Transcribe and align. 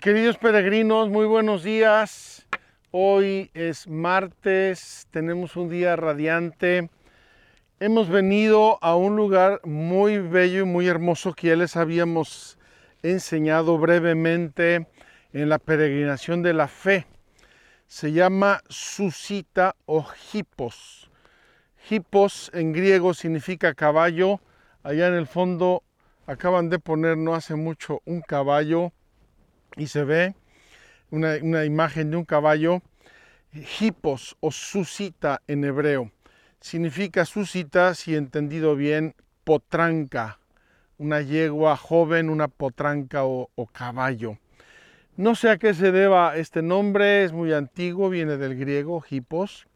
queridos 0.00 0.38
peregrinos, 0.38 1.10
muy 1.10 1.26
buenos 1.26 1.62
días. 1.62 2.46
Hoy 2.90 3.50
es 3.52 3.86
martes, 3.86 5.06
tenemos 5.10 5.56
un 5.56 5.68
día 5.68 5.94
radiante. 5.94 6.88
Hemos 7.80 8.08
venido 8.08 8.78
a 8.80 8.96
un 8.96 9.16
lugar 9.16 9.60
muy 9.62 10.16
bello 10.16 10.60
y 10.60 10.64
muy 10.64 10.88
hermoso 10.88 11.34
que 11.34 11.48
ya 11.48 11.56
les 11.56 11.76
habíamos 11.76 12.58
enseñado 13.02 13.76
brevemente 13.76 14.86
en 15.34 15.50
la 15.50 15.58
peregrinación 15.58 16.42
de 16.42 16.54
la 16.54 16.66
fe. 16.66 17.06
Se 17.86 18.10
llama 18.12 18.62
Susita 18.70 19.76
o 19.84 20.06
Hipos. 20.32 21.10
Hipos 21.90 22.50
en 22.54 22.72
griego 22.72 23.12
significa 23.12 23.74
caballo. 23.74 24.40
Allá 24.82 25.08
en 25.08 25.14
el 25.14 25.26
fondo 25.26 25.82
acaban 26.26 26.70
de 26.70 26.78
poner 26.78 27.18
no 27.18 27.34
hace 27.34 27.54
mucho 27.54 28.00
un 28.06 28.22
caballo 28.22 28.94
y 29.76 29.86
se 29.86 30.04
ve 30.04 30.34
una, 31.10 31.64
imagen 31.64 32.10
de 32.10 32.16
un 32.16 32.24
caballo, 32.24 32.82
hipos 33.80 34.36
o 34.40 34.50
susita 34.50 35.42
en 35.46 35.64
hebreo. 35.64 36.10
Significa 36.60 37.24
susita, 37.24 37.94
si 37.94 38.14
entendido 38.14 38.76
bien, 38.76 39.14
potranca, 39.44 40.38
una 40.98 41.22
yegua 41.22 41.76
joven, 41.76 42.28
una 42.30 42.48
potranca 42.48 43.24
o, 43.24 43.48
caballo. 43.72 44.38
No 45.16 45.34
sé 45.34 45.50
a 45.50 45.58
qué 45.58 45.74
se 45.74 45.92
deba 45.92 46.36
este 46.36 46.62
nombre, 46.62 47.24
es 47.24 47.32
muy 47.32 47.52
antiguo, 47.52 48.10
viene 48.10 48.36
del 48.36 48.56
griego, 48.56 49.04
hipos. 49.10 49.66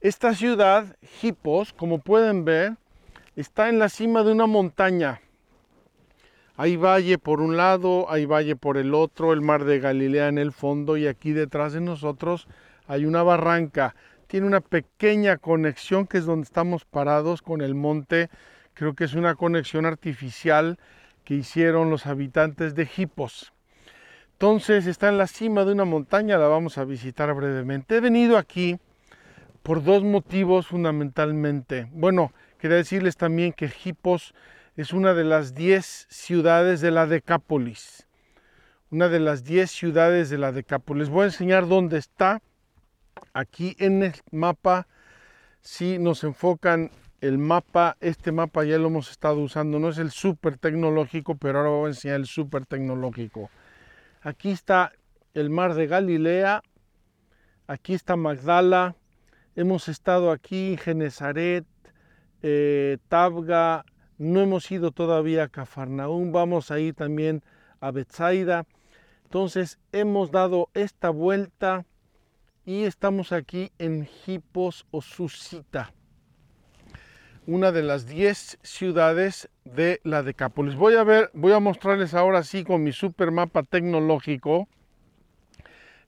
Esta 0.00 0.34
ciudad, 0.34 0.96
Hipos, 1.20 1.74
como 1.74 1.98
pueden 1.98 2.44
ver, 2.44 2.76
está 3.36 3.68
en 3.68 3.78
la 3.78 3.90
cima 3.90 4.22
de 4.22 4.32
una 4.32 4.46
montaña 4.46 5.20
hay 6.60 6.76
valle 6.76 7.16
por 7.16 7.40
un 7.40 7.56
lado, 7.56 8.04
hay 8.10 8.26
valle 8.26 8.54
por 8.54 8.76
el 8.76 8.92
otro, 8.92 9.32
el 9.32 9.40
mar 9.40 9.64
de 9.64 9.80
Galilea 9.80 10.28
en 10.28 10.36
el 10.36 10.52
fondo 10.52 10.98
y 10.98 11.06
aquí 11.06 11.32
detrás 11.32 11.72
de 11.72 11.80
nosotros 11.80 12.48
hay 12.86 13.06
una 13.06 13.22
barranca. 13.22 13.94
Tiene 14.26 14.46
una 14.46 14.60
pequeña 14.60 15.38
conexión 15.38 16.06
que 16.06 16.18
es 16.18 16.26
donde 16.26 16.44
estamos 16.44 16.84
parados 16.84 17.40
con 17.40 17.62
el 17.62 17.74
monte. 17.74 18.28
Creo 18.74 18.92
que 18.92 19.04
es 19.04 19.14
una 19.14 19.36
conexión 19.36 19.86
artificial 19.86 20.78
que 21.24 21.32
hicieron 21.32 21.88
los 21.88 22.04
habitantes 22.04 22.74
de 22.74 22.86
Hipos. 22.94 23.54
Entonces 24.32 24.86
está 24.86 25.08
en 25.08 25.16
la 25.16 25.28
cima 25.28 25.64
de 25.64 25.72
una 25.72 25.86
montaña, 25.86 26.36
la 26.36 26.48
vamos 26.48 26.76
a 26.76 26.84
visitar 26.84 27.32
brevemente. 27.32 27.96
He 27.96 28.00
venido 28.00 28.36
aquí 28.36 28.78
por 29.62 29.82
dos 29.82 30.04
motivos 30.04 30.66
fundamentalmente. 30.66 31.88
Bueno, 31.90 32.34
quería 32.58 32.76
decirles 32.76 33.16
también 33.16 33.54
que 33.54 33.72
Hipos 33.82 34.34
es 34.76 34.92
una 34.92 35.14
de 35.14 35.24
las 35.24 35.54
diez 35.54 36.06
ciudades 36.10 36.80
de 36.80 36.90
la 36.90 37.06
Decápolis. 37.06 38.06
Una 38.90 39.08
de 39.08 39.20
las 39.20 39.44
diez 39.44 39.70
ciudades 39.70 40.30
de 40.30 40.38
la 40.38 40.52
Decápolis. 40.52 41.08
Voy 41.08 41.22
a 41.22 41.26
enseñar 41.26 41.68
dónde 41.68 41.98
está. 41.98 42.42
Aquí 43.32 43.76
en 43.78 44.02
el 44.02 44.14
mapa, 44.30 44.86
si 45.60 45.98
nos 45.98 46.24
enfocan 46.24 46.90
el 47.20 47.38
mapa, 47.38 47.96
este 48.00 48.32
mapa 48.32 48.64
ya 48.64 48.78
lo 48.78 48.86
hemos 48.86 49.10
estado 49.10 49.40
usando, 49.40 49.78
no 49.78 49.90
es 49.90 49.98
el 49.98 50.10
súper 50.10 50.56
tecnológico, 50.56 51.36
pero 51.36 51.58
ahora 51.58 51.70
voy 51.70 51.86
a 51.86 51.88
enseñar 51.88 52.16
el 52.16 52.26
súper 52.26 52.64
tecnológico. 52.64 53.50
Aquí 54.22 54.50
está 54.50 54.92
el 55.34 55.50
mar 55.50 55.74
de 55.74 55.86
Galilea, 55.86 56.62
aquí 57.66 57.94
está 57.94 58.16
Magdala, 58.16 58.96
hemos 59.54 59.88
estado 59.88 60.30
aquí 60.30 60.72
en 60.72 60.78
Genezaret, 60.78 61.66
eh, 62.42 62.96
Tabga, 63.08 63.84
no 64.20 64.42
hemos 64.42 64.70
ido 64.70 64.90
todavía 64.90 65.44
a 65.44 65.48
Cafarnaún, 65.48 66.30
vamos 66.30 66.70
a 66.70 66.78
ir 66.78 66.92
también 66.92 67.42
a 67.80 67.90
Bethsaida. 67.90 68.66
Entonces 69.24 69.78
hemos 69.92 70.30
dado 70.30 70.68
esta 70.74 71.08
vuelta 71.08 71.86
y 72.66 72.84
estamos 72.84 73.32
aquí 73.32 73.72
en 73.78 74.06
Hipos 74.26 74.86
o 74.90 75.00
Susita, 75.00 75.94
una 77.46 77.72
de 77.72 77.82
las 77.82 78.06
10 78.06 78.58
ciudades 78.62 79.48
de 79.64 80.02
la 80.04 80.22
Decápolis. 80.22 80.74
Voy 80.74 80.96
a 80.96 81.02
ver, 81.02 81.30
voy 81.32 81.52
a 81.52 81.60
mostrarles 81.60 82.12
ahora 82.12 82.42
sí 82.42 82.62
con 82.62 82.84
mi 82.84 82.92
super 82.92 83.30
mapa 83.30 83.62
tecnológico. 83.62 84.68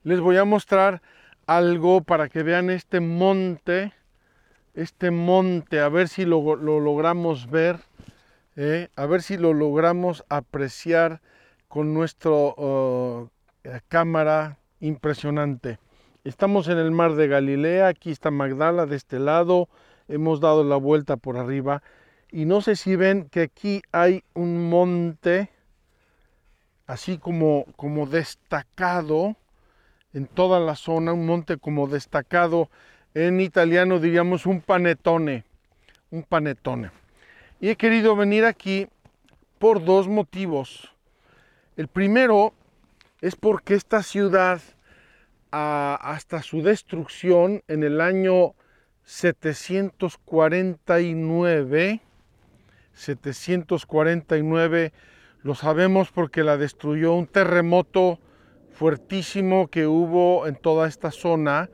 Les 0.03 0.19
voy 0.19 0.37
a 0.37 0.45
mostrar 0.45 1.01
algo 1.47 2.01
para 2.03 2.29
que 2.29 2.43
vean 2.43 2.69
este 2.69 2.99
monte, 2.99 3.91
este 4.73 5.11
monte, 5.11 5.79
a 5.79 5.89
ver 5.89 6.07
si 6.07 6.25
lo, 6.25 6.55
lo 6.55 6.79
logramos 6.79 7.49
ver 7.49 7.79
¿eh? 8.55 8.89
a 8.95 9.05
ver 9.05 9.21
si 9.21 9.37
lo 9.37 9.53
logramos 9.53 10.23
apreciar 10.29 11.21
con 11.67 11.93
nuestra 11.93 12.31
oh, 12.31 13.29
eh, 13.63 13.81
cámara 13.87 14.59
impresionante. 14.79 15.79
Estamos 16.23 16.67
en 16.67 16.77
el 16.77 16.91
mar 16.91 17.15
de 17.15 17.27
Galilea, 17.27 17.87
aquí 17.87 18.11
está 18.11 18.31
Magdala 18.31 18.85
de 18.85 18.95
este 18.95 19.19
lado, 19.19 19.69
hemos 20.07 20.39
dado 20.39 20.63
la 20.63 20.77
vuelta 20.77 21.17
por 21.17 21.37
arriba 21.37 21.83
y 22.31 22.45
no 22.45 22.61
sé 22.61 22.75
si 22.75 22.95
ven 22.95 23.27
que 23.29 23.41
aquí 23.41 23.81
hay 23.91 24.23
un 24.33 24.69
monte 24.69 25.49
así 26.87 27.17
como, 27.17 27.65
como 27.75 28.05
destacado 28.05 29.35
en 30.13 30.27
toda 30.27 30.59
la 30.59 30.75
zona, 30.75 31.13
un 31.13 31.25
monte 31.25 31.57
como 31.57 31.87
destacado, 31.87 32.69
en 33.13 33.39
italiano 33.39 33.99
diríamos 33.99 34.45
un 34.45 34.61
panetone, 34.61 35.43
un 36.11 36.23
panetone. 36.23 36.91
Y 37.59 37.69
he 37.69 37.75
querido 37.75 38.15
venir 38.15 38.45
aquí 38.45 38.87
por 39.59 39.83
dos 39.83 40.07
motivos. 40.07 40.93
El 41.77 41.87
primero 41.87 42.53
es 43.21 43.35
porque 43.35 43.75
esta 43.75 44.03
ciudad, 44.03 44.61
hasta 45.51 46.41
su 46.41 46.61
destrucción 46.61 47.63
en 47.67 47.83
el 47.83 48.01
año 48.01 48.55
749, 49.05 52.01
749, 52.93 54.93
lo 55.43 55.55
sabemos 55.55 56.11
porque 56.11 56.43
la 56.43 56.57
destruyó 56.57 57.13
un 57.13 57.27
terremoto 57.27 58.19
fuertísimo 58.71 59.67
que 59.67 59.87
hubo 59.87 60.47
en 60.47 60.55
toda 60.55 60.87
esta 60.87 61.11
zona, 61.11 61.69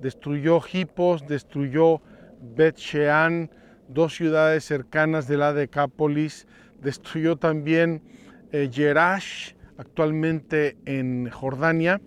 destruyó 0.00 0.60
Hipos, 0.72 1.26
destruyó 1.26 2.00
Bet 2.40 2.76
Shean, 2.76 3.50
dos 3.88 4.14
ciudades 4.14 4.64
cercanas 4.64 5.26
de 5.26 5.36
la 5.36 5.52
Decápolis, 5.52 6.46
destruyó 6.80 7.36
también 7.36 8.02
eh, 8.52 8.70
Jerash, 8.72 9.52
actualmente 9.76 10.76
en 10.84 11.30
Jordania. 11.30 12.00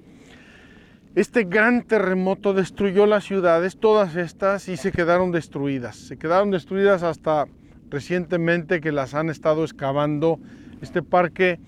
Este 1.15 1.43
gran 1.43 1.83
terremoto 1.83 2.53
destruyó 2.53 3.05
las 3.05 3.25
ciudades, 3.25 3.77
todas 3.77 4.15
estas, 4.15 4.69
y 4.69 4.77
se 4.77 4.91
quedaron 4.91 5.31
destruidas. 5.31 5.97
Se 5.97 6.17
quedaron 6.17 6.51
destruidas 6.51 7.03
hasta 7.03 7.47
recientemente 7.89 8.79
que 8.79 8.93
las 8.93 9.13
han 9.13 9.29
estado 9.29 9.63
excavando. 9.63 10.39
Este 10.81 11.03
parque 11.03 11.59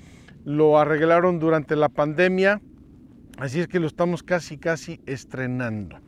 lo 0.45 0.79
arreglaron 0.79 1.39
durante 1.39 1.75
la 1.75 1.89
pandemia, 1.89 2.61
así 3.37 3.59
es 3.59 3.67
que 3.67 3.79
lo 3.79 3.87
estamos 3.87 4.23
casi, 4.23 4.57
casi 4.57 5.01
estrenando. 5.05 5.99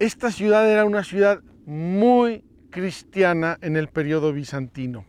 Esta 0.00 0.32
ciudad 0.32 0.68
era 0.68 0.84
una 0.84 1.04
ciudad 1.04 1.40
muy 1.66 2.44
cristiana 2.70 3.58
en 3.60 3.76
el 3.76 3.86
periodo 3.86 4.32
bizantino. 4.32 5.06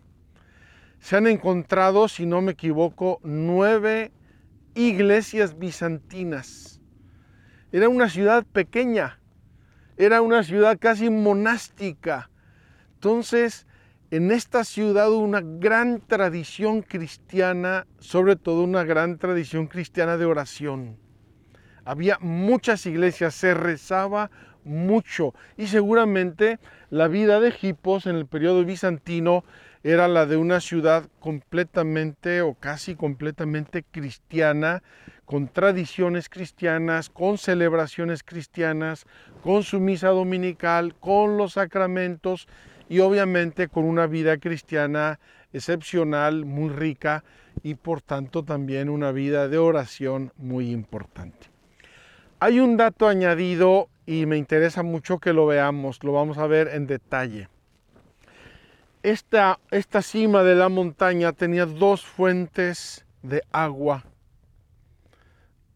Se 0.99 1.17
han 1.17 1.25
encontrado, 1.25 2.07
si 2.07 2.27
no 2.27 2.41
me 2.41 2.51
equivoco, 2.51 3.19
nueve 3.23 4.11
iglesias 4.75 5.57
bizantinas. 5.57 6.81
Era 7.71 7.89
una 7.89 8.09
ciudad 8.09 8.45
pequeña, 8.45 9.19
era 9.97 10.21
una 10.21 10.43
ciudad 10.43 10.77
casi 10.79 11.09
monástica. 11.09 12.29
Entonces, 12.93 13.65
en 14.11 14.29
esta 14.29 14.63
ciudad 14.63 15.11
una 15.11 15.41
gran 15.41 15.99
tradición 15.99 16.83
cristiana, 16.83 17.88
sobre 17.97 18.35
todo 18.35 18.61
una 18.61 18.83
gran 18.83 19.17
tradición 19.17 19.65
cristiana 19.65 20.15
de 20.17 20.25
oración. 20.25 20.99
Había 21.85 22.19
muchas 22.19 22.85
iglesias, 22.85 23.33
se 23.33 23.55
rezaba 23.55 24.29
mucho 24.65 25.33
y 25.57 25.67
seguramente 25.67 26.59
la 26.89 27.07
vida 27.07 27.39
de 27.39 27.53
Hipos 27.62 28.06
en 28.06 28.15
el 28.15 28.25
periodo 28.25 28.65
bizantino 28.65 29.44
era 29.83 30.07
la 30.07 30.25
de 30.25 30.35
una 30.35 30.59
ciudad 30.62 31.07
completamente 31.19 32.41
o 32.41 32.56
casi 32.56 32.95
completamente 32.95 33.83
cristiana, 33.83 34.81
con 35.25 35.47
tradiciones 35.47 36.27
cristianas, 36.27 37.09
con 37.09 37.38
celebraciones 37.38 38.23
cristianas, 38.23 39.06
con 39.44 39.62
su 39.62 39.79
misa 39.79 40.09
dominical, 40.09 40.95
con 41.00 41.38
los 41.38 41.53
sacramentos 41.53 42.47
y 42.89 43.00
obviamente 43.00 43.67
con 43.67 43.85
una 43.85 44.07
vida 44.07 44.38
cristiana 44.38 45.19
excepcional, 45.53 46.45
muy 46.45 46.69
rica 46.69 47.23
y 47.63 47.75
por 47.75 48.01
tanto 48.01 48.44
también 48.44 48.89
una 48.89 49.12
vida 49.12 49.47
de 49.47 49.57
oración 49.57 50.33
muy 50.38 50.71
importante. 50.71 51.47
Hay 52.39 52.59
un 52.59 52.75
dato 52.75 53.07
añadido 53.07 53.89
y 54.05 54.25
me 54.25 54.37
interesa 54.37 54.83
mucho 54.83 55.19
que 55.19 55.33
lo 55.33 55.45
veamos, 55.45 56.03
lo 56.03 56.13
vamos 56.13 56.37
a 56.37 56.47
ver 56.47 56.69
en 56.69 56.87
detalle. 56.87 57.49
Esta, 59.03 59.59
esta 59.71 60.01
cima 60.01 60.43
de 60.43 60.55
la 60.55 60.69
montaña 60.69 61.31
tenía 61.31 61.65
dos 61.65 62.03
fuentes 62.05 63.05
de 63.21 63.43
agua, 63.51 64.03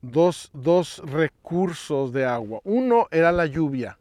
dos, 0.01 0.49
dos 0.53 1.01
recursos 1.05 2.11
de 2.11 2.25
agua. 2.25 2.59
Uno 2.63 3.07
era 3.11 3.31
la 3.31 3.45
lluvia. 3.45 3.97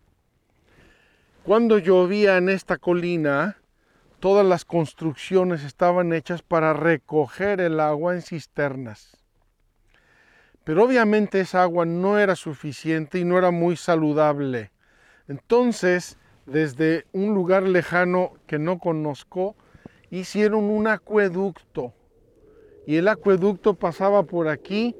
Cuando 1.45 1.79
llovía 1.79 2.37
en 2.37 2.49
esta 2.49 2.77
colina, 2.77 3.57
todas 4.21 4.45
las 4.47 4.65
construcciones 4.65 5.63
estaban 5.65 6.13
hechas 6.13 6.43
para 6.43 6.73
recoger 6.73 7.61
el 7.61 7.81
agua 7.81 8.15
en 8.15 8.23
cisternas. 8.23 9.18
Pero 10.69 10.85
obviamente 10.85 11.41
esa 11.41 11.63
agua 11.63 11.87
no 11.87 12.19
era 12.19 12.37
suficiente 12.37 13.19
y 13.19 13.25
no 13.25 13.39
era 13.39 13.51
muy 13.51 13.75
saludable. 13.75 14.71
Entonces, 15.27 16.19
desde 16.45 17.07
un 17.15 17.33
lugar 17.33 17.63
lejano 17.63 18.35
que 18.47 18.59
no 18.59 18.79
conozco, 18.79 19.57
hicieron 20.11 20.65
un 20.65 20.87
acueducto. 20.87 21.95
Y 22.87 22.97
el 22.97 23.09
acueducto 23.09 23.79
pasaba 23.79 24.25
por 24.25 24.49
aquí, 24.49 24.95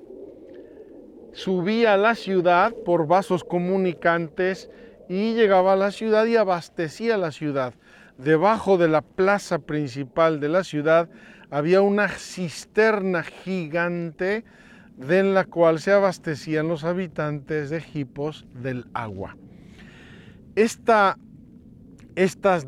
subía 1.35 1.93
a 1.93 1.99
la 1.99 2.15
ciudad 2.15 2.73
por 2.87 3.07
vasos 3.07 3.45
comunicantes 3.45 4.71
y 5.07 5.35
llegaba 5.35 5.75
a 5.75 5.77
la 5.77 5.91
ciudad 5.91 6.25
y 6.25 6.37
abastecía 6.37 7.19
la 7.19 7.31
ciudad. 7.31 7.75
Debajo 8.17 8.79
de 8.79 8.89
la 8.89 9.03
plaza 9.03 9.59
principal 9.59 10.41
de 10.41 10.49
la 10.49 10.65
ciudad 10.65 11.11
había 11.51 11.83
una 11.83 12.09
cisterna 12.09 13.23
gigante 13.23 14.47
de 14.99 15.23
la 15.23 15.45
cual 15.45 15.79
se 15.79 15.93
abastecían 15.93 16.67
los 16.67 16.83
habitantes 16.83 17.71
de 17.71 17.83
Hipos 17.95 18.45
del 18.53 18.87
agua. 18.93 19.37
estas 20.57 21.17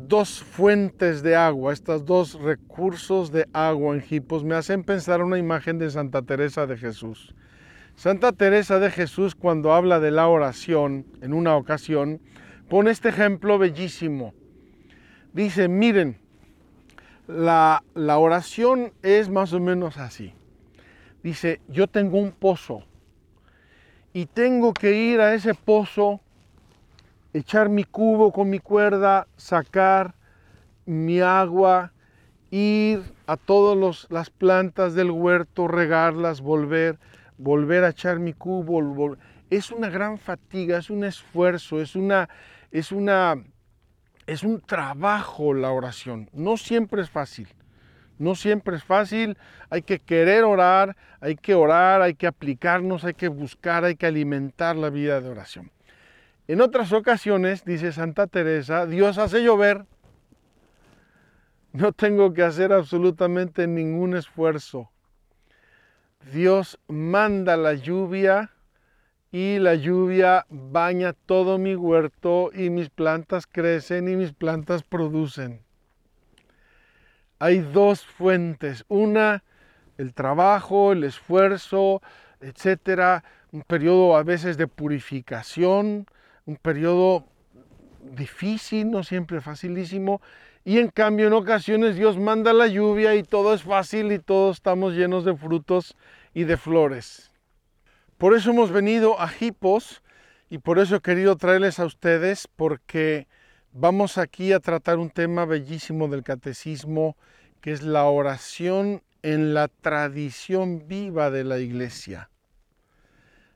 dos 0.07 0.41
fuentes 0.41 1.23
de 1.23 1.35
agua, 1.35 1.73
estos 1.73 2.05
dos 2.05 2.39
recursos 2.39 3.33
de 3.33 3.49
agua 3.51 3.95
en 3.95 4.03
Hipos 4.09 4.45
me 4.45 4.55
hacen 4.55 4.85
pensar 4.85 5.21
una 5.21 5.37
imagen 5.37 5.77
de 5.77 5.89
Santa 5.89 6.21
Teresa 6.21 6.65
de 6.65 6.77
Jesús. 6.77 7.35
Santa 7.95 8.31
Teresa 8.31 8.79
de 8.79 8.89
Jesús 8.89 9.35
cuando 9.35 9.73
habla 9.73 9.99
de 9.99 10.11
la 10.11 10.29
oración 10.29 11.05
en 11.21 11.33
una 11.33 11.57
ocasión 11.57 12.21
pone 12.69 12.91
este 12.91 13.09
ejemplo 13.09 13.57
bellísimo. 13.57 14.33
Dice, 15.33 15.67
miren, 15.67 16.17
la, 17.27 17.83
la 17.93 18.17
oración 18.19 18.93
es 19.03 19.29
más 19.29 19.51
o 19.51 19.59
menos 19.59 19.97
así 19.97 20.33
dice, 21.23 21.61
yo 21.67 21.87
tengo 21.87 22.17
un 22.17 22.31
pozo 22.31 22.83
y 24.13 24.25
tengo 24.25 24.73
que 24.73 24.93
ir 24.93 25.21
a 25.21 25.33
ese 25.33 25.53
pozo, 25.53 26.19
echar 27.33 27.69
mi 27.69 27.83
cubo 27.83 28.31
con 28.31 28.49
mi 28.49 28.59
cuerda, 28.59 29.27
sacar 29.37 30.15
mi 30.85 31.21
agua, 31.21 31.93
ir 32.49 33.01
a 33.27 33.37
todas 33.37 34.07
las 34.09 34.29
plantas 34.29 34.93
del 34.93 35.11
huerto, 35.11 35.67
regarlas, 35.67 36.41
volver, 36.41 36.99
volver 37.37 37.85
a 37.85 37.89
echar 37.89 38.19
mi 38.19 38.33
cubo. 38.33 39.15
Es 39.49 39.71
una 39.71 39.89
gran 39.89 40.17
fatiga, 40.17 40.77
es 40.77 40.89
un 40.89 41.03
esfuerzo, 41.05 41.81
es 41.81 41.95
una, 41.95 42.27
es 42.71 42.91
una, 42.91 43.41
es 44.27 44.43
un 44.43 44.59
trabajo 44.59 45.53
la 45.53 45.71
oración. 45.71 46.29
No 46.33 46.57
siempre 46.57 47.01
es 47.01 47.09
fácil. 47.09 47.47
No 48.21 48.35
siempre 48.35 48.75
es 48.75 48.83
fácil, 48.83 49.35
hay 49.71 49.81
que 49.81 49.97
querer 49.97 50.43
orar, 50.43 50.95
hay 51.21 51.35
que 51.35 51.55
orar, 51.55 52.03
hay 52.03 52.13
que 52.13 52.27
aplicarnos, 52.27 53.03
hay 53.03 53.15
que 53.15 53.29
buscar, 53.29 53.83
hay 53.83 53.95
que 53.95 54.05
alimentar 54.05 54.75
la 54.75 54.91
vida 54.91 55.19
de 55.21 55.29
oración. 55.29 55.71
En 56.47 56.61
otras 56.61 56.93
ocasiones, 56.93 57.65
dice 57.65 57.91
Santa 57.91 58.27
Teresa, 58.27 58.85
Dios 58.85 59.17
hace 59.17 59.43
llover. 59.43 59.85
No 61.73 61.93
tengo 61.93 62.31
que 62.31 62.43
hacer 62.43 62.71
absolutamente 62.73 63.65
ningún 63.65 64.15
esfuerzo. 64.15 64.91
Dios 66.31 66.77
manda 66.87 67.57
la 67.57 67.73
lluvia 67.73 68.51
y 69.31 69.57
la 69.57 69.73
lluvia 69.73 70.45
baña 70.47 71.13
todo 71.13 71.57
mi 71.57 71.73
huerto 71.73 72.51
y 72.53 72.69
mis 72.69 72.91
plantas 72.91 73.47
crecen 73.47 74.07
y 74.07 74.15
mis 74.15 74.31
plantas 74.31 74.83
producen 74.83 75.63
hay 77.41 77.57
dos 77.57 78.05
fuentes. 78.05 78.85
Una, 78.87 79.43
el 79.97 80.13
trabajo, 80.13 80.91
el 80.91 81.03
esfuerzo, 81.03 82.03
etcétera. 82.39 83.23
Un 83.51 83.63
periodo 83.63 84.15
a 84.15 84.21
veces 84.21 84.57
de 84.57 84.67
purificación, 84.67 86.05
un 86.45 86.55
periodo 86.57 87.25
difícil, 88.15 88.91
no 88.91 89.03
siempre 89.03 89.41
facilísimo. 89.41 90.21
Y 90.63 90.77
en 90.77 90.89
cambio 90.89 91.25
en 91.25 91.33
ocasiones 91.33 91.95
Dios 91.95 92.19
manda 92.19 92.53
la 92.53 92.67
lluvia 92.67 93.15
y 93.15 93.23
todo 93.23 93.55
es 93.55 93.63
fácil 93.63 94.11
y 94.11 94.19
todos 94.19 94.57
estamos 94.57 94.93
llenos 94.93 95.25
de 95.25 95.35
frutos 95.35 95.97
y 96.35 96.43
de 96.43 96.57
flores. 96.57 97.31
Por 98.19 98.35
eso 98.35 98.51
hemos 98.51 98.71
venido 98.71 99.19
a 99.19 99.31
Hipos 99.39 100.03
y 100.47 100.59
por 100.59 100.77
eso 100.77 100.97
he 100.97 101.01
querido 101.01 101.37
traerles 101.37 101.79
a 101.79 101.85
ustedes 101.85 102.47
porque 102.55 103.27
Vamos 103.73 104.17
aquí 104.17 104.51
a 104.51 104.59
tratar 104.59 104.99
un 104.99 105.09
tema 105.09 105.45
bellísimo 105.45 106.09
del 106.09 106.23
catecismo, 106.23 107.15
que 107.61 107.71
es 107.71 107.81
la 107.81 108.03
oración 108.03 109.01
en 109.21 109.53
la 109.53 109.69
tradición 109.69 110.89
viva 110.89 111.31
de 111.31 111.45
la 111.45 111.57
iglesia. 111.59 112.29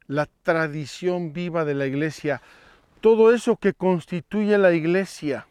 La 0.08 0.30
tradición 0.44 1.34
viva 1.34 1.66
de 1.66 1.74
la 1.74 1.86
iglesia. 1.86 2.42
Todo 3.02 3.34
eso 3.34 3.58
que 3.58 3.74
constituye 3.74 4.58
la 4.58 4.72
iglesia 4.72 5.48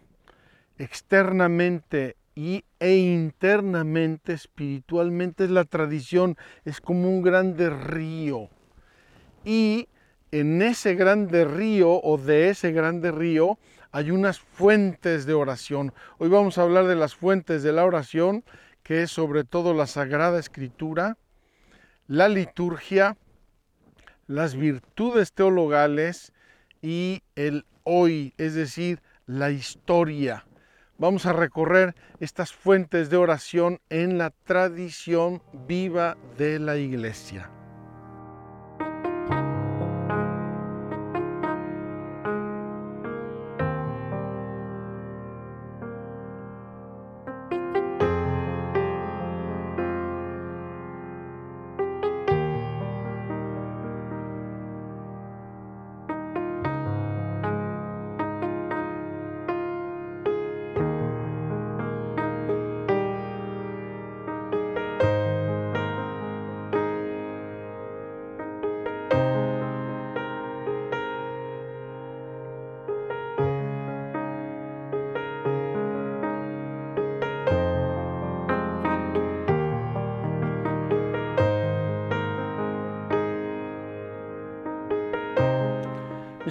externamente 0.78 2.16
y, 2.34 2.64
e 2.80 2.96
internamente, 2.96 4.32
espiritualmente, 4.32 5.44
es 5.44 5.50
la 5.50 5.64
tradición, 5.64 6.38
es 6.64 6.80
como 6.80 7.10
un 7.10 7.20
grande 7.20 7.68
río. 7.68 8.48
Y 9.44 9.88
en 10.32 10.62
ese 10.62 10.94
grande 10.94 11.44
río 11.44 12.00
o 12.02 12.16
de 12.16 12.48
ese 12.48 12.72
grande 12.72 13.12
río 13.12 13.58
hay 13.94 14.10
unas 14.10 14.40
fuentes 14.40 15.24
de 15.24 15.34
oración. 15.34 15.94
Hoy 16.18 16.28
vamos 16.28 16.58
a 16.58 16.62
hablar 16.62 16.88
de 16.88 16.96
las 16.96 17.14
fuentes 17.14 17.62
de 17.62 17.70
la 17.70 17.84
oración, 17.84 18.42
que 18.82 19.02
es 19.02 19.12
sobre 19.12 19.44
todo 19.44 19.72
la 19.72 19.86
Sagrada 19.86 20.40
Escritura, 20.40 21.16
la 22.08 22.28
liturgia, 22.28 23.16
las 24.26 24.56
virtudes 24.56 25.32
teologales 25.32 26.32
y 26.82 27.22
el 27.36 27.66
hoy, 27.84 28.34
es 28.36 28.56
decir, 28.56 29.00
la 29.26 29.52
historia. 29.52 30.44
Vamos 30.98 31.24
a 31.26 31.32
recorrer 31.32 31.94
estas 32.18 32.52
fuentes 32.52 33.10
de 33.10 33.16
oración 33.16 33.80
en 33.90 34.18
la 34.18 34.30
tradición 34.30 35.40
viva 35.68 36.16
de 36.36 36.58
la 36.58 36.76
iglesia. 36.78 37.48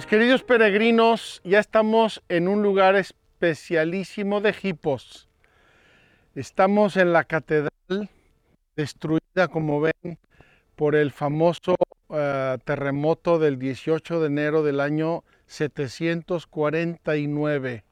Queridos 0.08 0.42
peregrinos, 0.42 1.40
ya 1.44 1.60
estamos 1.60 2.22
en 2.28 2.46
un 2.46 2.62
lugar 2.62 2.94
especialísimo 2.94 4.42
de 4.42 4.54
Hipos. 4.62 5.30
Estamos 6.34 6.98
en 6.98 7.14
la 7.14 7.24
catedral 7.24 7.70
destruida, 8.76 9.48
como 9.50 9.80
ven, 9.80 10.18
por 10.76 10.94
el 10.94 11.10
famoso 11.10 11.76
uh, 12.08 12.58
terremoto 12.64 13.38
del 13.38 13.58
18 13.58 14.20
de 14.20 14.26
enero 14.26 14.62
del 14.62 14.80
año 14.80 15.24
749. 15.46 17.84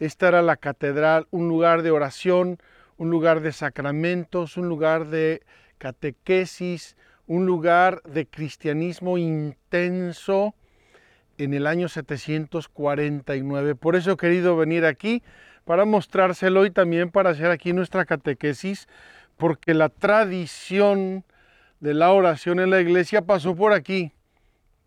Esta 0.00 0.28
era 0.28 0.42
la 0.42 0.56
catedral, 0.56 1.28
un 1.30 1.48
lugar 1.48 1.80
de 1.80 1.90
oración, 1.90 2.58
un 2.98 3.08
lugar 3.08 3.40
de 3.40 3.52
sacramentos, 3.52 4.58
un 4.58 4.68
lugar 4.68 5.06
de 5.06 5.40
catequesis, 5.78 6.98
un 7.26 7.46
lugar 7.46 8.02
de 8.02 8.26
cristianismo 8.26 9.16
intenso 9.16 10.54
en 11.38 11.54
el 11.54 11.66
año 11.66 11.88
749. 11.88 13.74
Por 13.74 13.96
eso 13.96 14.12
he 14.12 14.16
querido 14.16 14.56
venir 14.56 14.84
aquí 14.84 15.22
para 15.64 15.84
mostrárselo 15.84 16.66
y 16.66 16.70
también 16.70 17.10
para 17.10 17.30
hacer 17.30 17.50
aquí 17.50 17.72
nuestra 17.72 18.04
catequesis, 18.04 18.86
porque 19.36 19.74
la 19.74 19.88
tradición 19.88 21.24
de 21.80 21.94
la 21.94 22.12
oración 22.12 22.60
en 22.60 22.70
la 22.70 22.80
iglesia 22.80 23.22
pasó 23.22 23.54
por 23.54 23.72
aquí, 23.72 24.12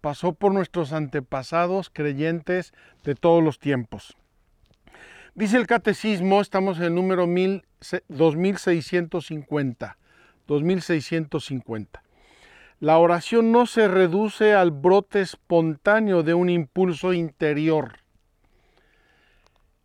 pasó 0.01 0.34
por 0.34 0.53
nuestros 0.53 0.91
antepasados 0.93 1.89
creyentes 1.89 2.74
de 3.03 3.15
todos 3.15 3.43
los 3.43 3.60
tiempos. 3.60 4.15
Dice 5.34 5.55
el 5.58 5.65
catecismo, 5.65 6.41
estamos 6.41 6.77
en 6.79 6.84
el 6.84 6.93
número 6.96 7.25
2650, 7.27 9.98
2650. 10.48 12.03
La 12.82 12.98
oración 12.98 13.52
no 13.52 13.68
se 13.68 13.88
reduce 13.88 14.56
al 14.56 14.72
brote 14.72 15.22
espontáneo 15.22 16.24
de 16.24 16.34
un 16.34 16.50
impulso 16.50 17.14
interior. 17.14 18.00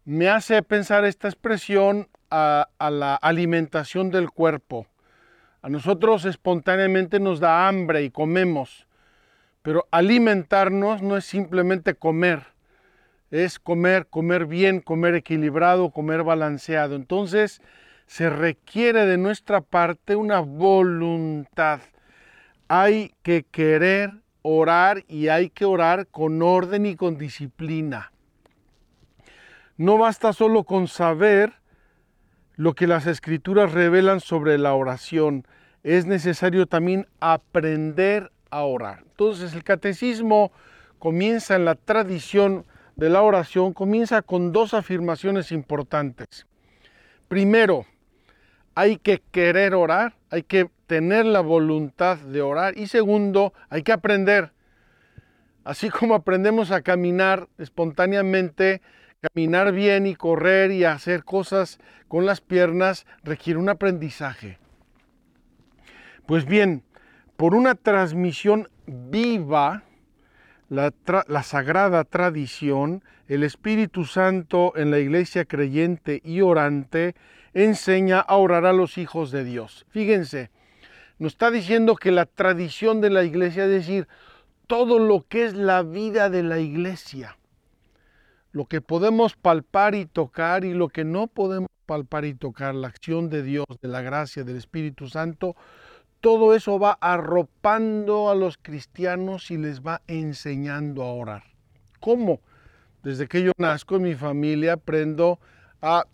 Me 0.07 0.31
hace 0.31 0.63
pensar 0.63 1.05
esta 1.05 1.29
expresión 1.29 2.09
a, 2.31 2.69
la 2.79 3.15
alimentación 3.17 4.11
del 4.11 4.31
cuerpo. 4.31 4.87
A 5.61 5.69
nosotros 5.69 6.25
espontáneamente 6.25 7.21
nos 7.21 7.39
da 7.39 7.69
hambre 7.69 8.03
y 8.03 8.11
comemos, 8.11 8.87
pero 9.61 9.87
alimentarnos 9.91 11.03
no 11.03 11.19
es 11.19 11.27
simplemente 11.27 11.97
comer, 11.97 12.45
es 13.31 13.59
comer, 13.59 14.07
comer 14.07 14.47
bien, 14.47 14.81
comer 14.81 15.17
equilibrado, 15.17 15.91
comer 15.91 16.23
balanceado. 16.23 16.97
Entonces 16.97 17.61
se 18.07 18.31
requiere 18.31 19.05
de 19.05 19.19
nuestra 19.19 19.61
parte 19.61 20.17
una 20.17 20.41
voluntad 20.41 21.81
hay 22.69 23.15
que 23.23 23.45
querer 23.45 24.13
orar 24.43 25.05
y 25.09 25.29
hay 25.29 25.51
que 25.51 25.65
orar 25.65 26.07
con 26.09 26.43
orden 26.43 26.87
y 26.87 26.97
con 26.97 27.19
disciplina. 27.19 28.13
No 29.77 29.99
basta 29.99 30.33
solo 30.33 30.65
con 30.65 30.89
saber 30.89 31.55
lo 32.55 32.75
que 32.75 32.87
las 32.87 33.07
escrituras 33.07 33.73
revelan 33.73 34.21
sobre 34.21 34.57
la 34.57 34.75
oración, 34.75 35.47
es 35.83 36.07
necesario 36.07 36.67
también 36.67 37.07
aprender 37.21 38.33
a 38.51 38.63
orar. 38.63 39.05
Entonces 39.07 39.55
el 39.55 39.63
catecismo 39.63 40.51
comienza 40.99 41.55
en 41.55 41.65
la 41.65 41.75
tradición 41.75 42.65
de 42.97 43.11
la 43.11 43.23
oración, 43.23 43.75
comienza 43.75 44.23
con 44.23 44.53
dos 44.53 44.73
afirmaciones 44.73 45.53
importantes. 45.53 46.47
Primero, 47.29 47.85
hay 48.75 48.97
que 48.97 49.23
querer 49.31 49.75
orar, 49.75 50.17
hay 50.31 50.43
que 50.43 50.71
tener 50.87 51.27
la 51.27 51.41
voluntad 51.41 52.19
de 52.19 52.43
orar. 52.43 52.79
Y 52.79 52.87
segundo, 52.87 53.53
hay 53.69 53.83
que 53.83 53.93
aprender. 53.93 54.53
Así 55.65 55.91
como 55.91 56.15
aprendemos 56.15 56.71
a 56.71 56.83
caminar 56.83 57.49
espontáneamente, 57.59 58.83
caminar 59.21 59.73
bien 59.73 60.07
y 60.07 60.15
correr 60.15 60.71
y 60.71 60.85
hacer 60.85 61.25
cosas 61.25 61.79
con 62.09 62.25
las 62.25 62.41
piernas 62.41 63.07
requiere 63.25 63.59
un 63.59 63.69
aprendizaje. 63.69 64.59
Pues 66.27 66.45
bien, 66.45 66.85
por 67.37 67.55
una 67.55 67.75
transmisión 67.75 68.69
viva, 68.87 69.83
la, 70.69 70.93
la, 71.29 71.43
sagrada 71.43 72.05
tradición, 72.05 73.03
el 73.29 73.43
Espíritu 73.43 74.05
Santo 74.05 74.73
en 74.77 74.91
la 74.91 74.99
iglesia 74.99 75.45
creyente 75.45 76.21
y 76.25 76.41
orante 76.41 77.15
enseña 77.55 78.21
a 78.21 78.37
orar 78.37 78.67
a 78.67 78.73
los 78.73 78.99
hijos 78.99 79.31
de 79.31 79.45
Dios. 79.45 79.87
Fíjense, 79.91 80.51
nos 81.19 81.33
está 81.33 81.51
diciendo 81.51 81.97
que 81.97 82.13
la 82.13 82.27
tradición 82.27 83.01
de 83.01 83.11
la 83.11 83.25
iglesia, 83.25 83.65
es 83.65 83.71
decir, 83.71 84.09
todo 84.67 84.99
lo 84.99 85.27
que 85.29 85.45
es 85.45 85.55
la 85.55 85.83
vida 85.83 86.29
de 86.29 86.43
la 86.43 86.59
iglesia, 86.59 87.39
lo 88.53 88.67
que 88.67 88.81
podemos 88.81 89.37
palpar 89.37 89.95
y 89.95 90.07
tocar 90.07 90.65
y 90.65 90.75
lo 90.75 90.89
que 90.89 91.05
no 91.05 91.27
podemos 91.27 91.71
palpar 91.87 92.25
y 92.25 92.35
tocar, 92.35 92.75
la 92.75 92.89
acción 92.89 93.31
de 93.31 93.43
Dios, 93.43 93.67
de 93.81 93.89
la 93.89 94.03
gracia, 94.03 94.45
del 94.45 94.57
Espíritu 94.57 95.09
Santo, 95.09 95.57
todo 96.21 96.55
eso 96.55 96.79
va 96.79 96.99
arropando 97.01 98.31
a 98.31 98.35
los 98.35 98.59
cristianos 98.59 99.51
y 99.51 99.59
les 99.59 99.83
va 99.83 100.03
enseñando 100.07 101.03
a 101.03 101.13
orar. 101.13 101.45
¿Cómo? 102.01 102.41
Desde 103.03 103.29
que 103.29 103.43
yo 103.43 103.53
nazco 103.59 103.97
en 103.97 104.03
mi 104.03 104.15
familia 104.15 104.75
aprendo 104.75 105.39
a 105.81 106.05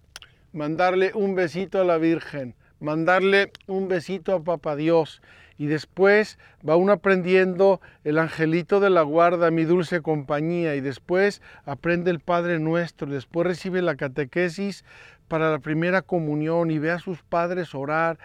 mandarle 0.52 1.12
un 1.14 1.35
besito 1.35 1.80
a 1.80 1.85
la 1.85 1.97
Virgen, 1.97 2.54
mandarle 2.83 3.53
un 3.67 3.89
besito 3.89 4.35
a 4.35 4.43
Papá 4.43 4.77
Dios. 4.77 5.23
Y 5.57 5.67
después 5.67 6.39
va 6.69 6.77
uno 6.77 6.93
aprendiendo 6.93 7.81
el 8.05 8.19
angelito 8.19 8.81
de 8.81 8.91
la 8.91 9.03
guarda, 9.03 9.51
mi 9.51 9.65
dulce 9.65 10.03
compañía. 10.03 10.75
Y 10.75 10.81
después 10.81 11.41
aprende 11.65 12.11
el 12.11 12.21
Padre 12.21 12.59
Nuestro. 12.59 13.07
después 13.07 13.47
recibe 13.47 13.81
la 13.81 13.97
catequesis 13.97 14.85
para 15.29 15.51
la 15.51 15.61
primera 15.61 16.03
comunión 16.03 16.71
y 16.71 16.79
ve 16.79 16.91
a 16.91 16.99
sus 16.99 17.23
padres 17.23 17.75
orar. 17.75 18.19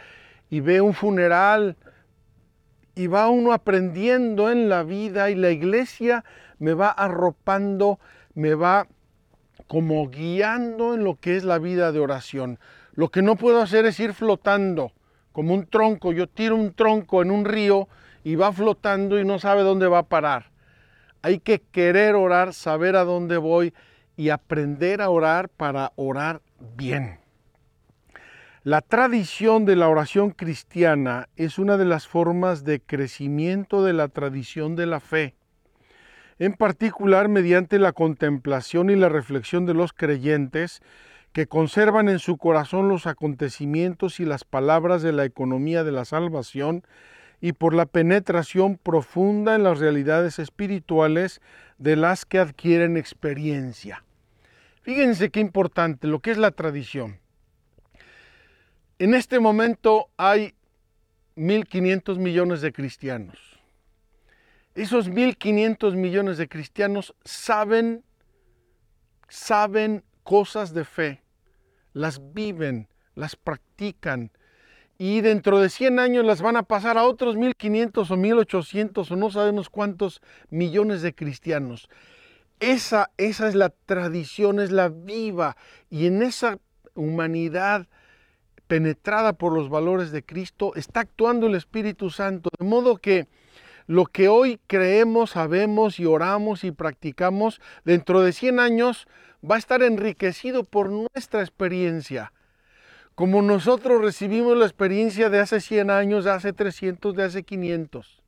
Y 0.49 0.59
ve 0.61 0.81
un 0.81 0.93
funeral. 0.93 1.77
Y 2.95 3.07
va 3.07 3.29
uno 3.29 3.53
aprendiendo 3.53 4.51
en 4.51 4.69
la 4.69 4.81
vida 4.81 5.29
y 5.29 5.35
la 5.35 5.51
iglesia 5.51 6.25
me 6.57 6.73
va 6.73 6.89
arropando, 6.89 7.99
me 8.33 8.55
va 8.55 8.87
como 9.67 10.09
guiando 10.09 10.95
en 10.95 11.03
lo 11.03 11.15
que 11.15 11.35
es 11.37 11.43
la 11.43 11.59
vida 11.59 11.91
de 11.91 11.99
oración. 11.99 12.57
Lo 12.97 13.09
que 13.09 13.21
no 13.21 13.35
puedo 13.35 13.61
hacer 13.61 13.85
es 13.85 13.99
ir 13.99 14.15
flotando 14.15 14.91
como 15.31 15.53
un 15.53 15.67
tronco. 15.67 16.13
Yo 16.13 16.25
tiro 16.25 16.55
un 16.55 16.73
tronco 16.73 17.21
en 17.21 17.29
un 17.29 17.45
río 17.45 17.87
y 18.23 18.33
va 18.33 18.51
flotando 18.51 19.19
y 19.19 19.23
no 19.23 19.37
sabe 19.37 19.61
dónde 19.61 19.87
va 19.87 19.99
a 19.99 20.09
parar. 20.09 20.49
Hay 21.21 21.37
que 21.39 21.61
querer 21.61 22.15
orar, 22.15 22.55
saber 22.55 22.95
a 22.95 23.03
dónde 23.03 23.37
voy 23.37 23.71
y 24.15 24.29
aprender 24.29 25.03
a 25.03 25.11
orar 25.11 25.47
para 25.47 25.91
orar 25.95 26.41
bien. 26.75 27.19
La 28.63 28.81
tradición 28.81 29.65
de 29.65 29.75
la 29.75 29.89
oración 29.89 30.31
cristiana 30.31 31.29
es 31.35 31.59
una 31.59 31.77
de 31.77 31.85
las 31.85 32.07
formas 32.07 32.63
de 32.63 32.79
crecimiento 32.79 33.83
de 33.83 33.93
la 33.93 34.07
tradición 34.07 34.75
de 34.75 34.87
la 34.87 34.99
fe 34.99 35.35
en 36.39 36.53
particular 36.53 37.29
mediante 37.29 37.79
la 37.79 37.93
contemplación 37.93 38.89
y 38.89 38.95
la 38.95 39.09
reflexión 39.09 39.65
de 39.65 39.73
los 39.73 39.93
creyentes 39.93 40.81
que 41.37 41.45
conservan 41.45 42.09
en 42.09 42.17
su 42.17 42.37
corazón 42.37 42.89
los 42.89 43.05
acontecimientos 43.05 44.19
y 44.19 44.25
las 44.25 44.43
palabras 44.43 45.03
de 45.03 45.11
la 45.11 45.23
economía 45.23 45.83
de 45.83 45.91
la 45.91 46.03
salvación 46.03 46.83
y 47.41 47.51
por 47.51 47.75
la 47.75 47.85
penetración 47.85 48.79
profunda 48.79 49.53
en 49.53 49.61
las 49.61 49.77
realidades 49.77 50.39
espirituales 50.39 51.39
de 51.77 51.95
las 51.95 52.25
que 52.25 52.39
adquieren 52.39 52.97
experiencia. 52.97 54.03
Fíjense 54.81 55.29
qué 55.29 55.39
importante 55.39 56.07
lo 56.07 56.21
que 56.21 56.31
es 56.31 56.39
la 56.39 56.49
tradición. 56.49 57.19
En 58.97 59.13
este 59.13 59.39
momento 59.39 60.09
hay 60.17 60.55
1.500 61.35 62.17
millones 62.17 62.61
de 62.61 62.73
cristianos. 62.73 63.37
Esos 64.73 65.07
1.500 65.07 65.93
millones 65.93 66.39
de 66.39 66.47
cristianos 66.47 67.13
saben, 67.23 68.03
saben 69.29 70.03
cosas 70.23 70.73
de 70.73 70.83
fe, 70.83 71.21
las 71.97 72.33
viven, 72.33 72.87
las 73.15 73.35
practican. 73.35 74.31
Y 74.97 75.21
dentro 75.21 75.59
de 75.59 75.69
100 75.69 75.99
años 75.99 76.25
las 76.25 76.41
van 76.41 76.55
a 76.55 76.63
pasar 76.63 76.97
a 76.97 77.03
otros 77.03 77.35
1.500 77.35 78.09
o 78.09 78.15
1.800 78.15 79.11
o 79.11 79.15
no 79.15 79.29
sabemos 79.29 79.69
cuántos 79.69 80.21
millones 80.49 81.01
de 81.01 81.13
cristianos. 81.13 81.89
Esa, 82.59 83.11
esa 83.17 83.47
es 83.47 83.53
la 83.53 83.69
tradición, 83.69 84.59
es 84.59 84.71
la 84.71 84.89
viva. 84.89 85.55
Y 85.89 86.07
en 86.07 86.23
esa 86.23 86.57
humanidad 86.95 87.87
penetrada 88.67 89.33
por 89.33 89.53
los 89.53 89.69
valores 89.69 90.11
de 90.11 90.23
Cristo 90.23 90.73
está 90.75 91.01
actuando 91.01 91.47
el 91.47 91.55
Espíritu 91.55 92.09
Santo, 92.09 92.49
de 92.57 92.65
modo 92.65 92.97
que 92.97 93.27
lo 93.85 94.05
que 94.05 94.27
hoy 94.27 94.59
creemos, 94.67 95.31
sabemos 95.31 95.99
y 95.99 96.05
oramos 96.05 96.63
y 96.63 96.71
practicamos, 96.71 97.61
dentro 97.85 98.21
de 98.21 98.33
100 98.33 98.59
años 98.59 99.07
va 99.43 99.55
a 99.55 99.59
estar 99.59 99.81
enriquecido 99.83 100.63
por 100.63 100.89
nuestra 100.89 101.41
experiencia. 101.41 102.33
Como 103.15 103.41
nosotros 103.41 104.01
recibimos 104.01 104.57
la 104.57 104.65
experiencia 104.65 105.29
de 105.29 105.39
hace 105.39 105.59
100 105.59 105.89
años, 105.89 106.25
de 106.25 106.31
hace 106.31 106.53
300, 106.53 107.15
de 107.15 107.23
hace 107.23 107.43
500. 107.43 108.21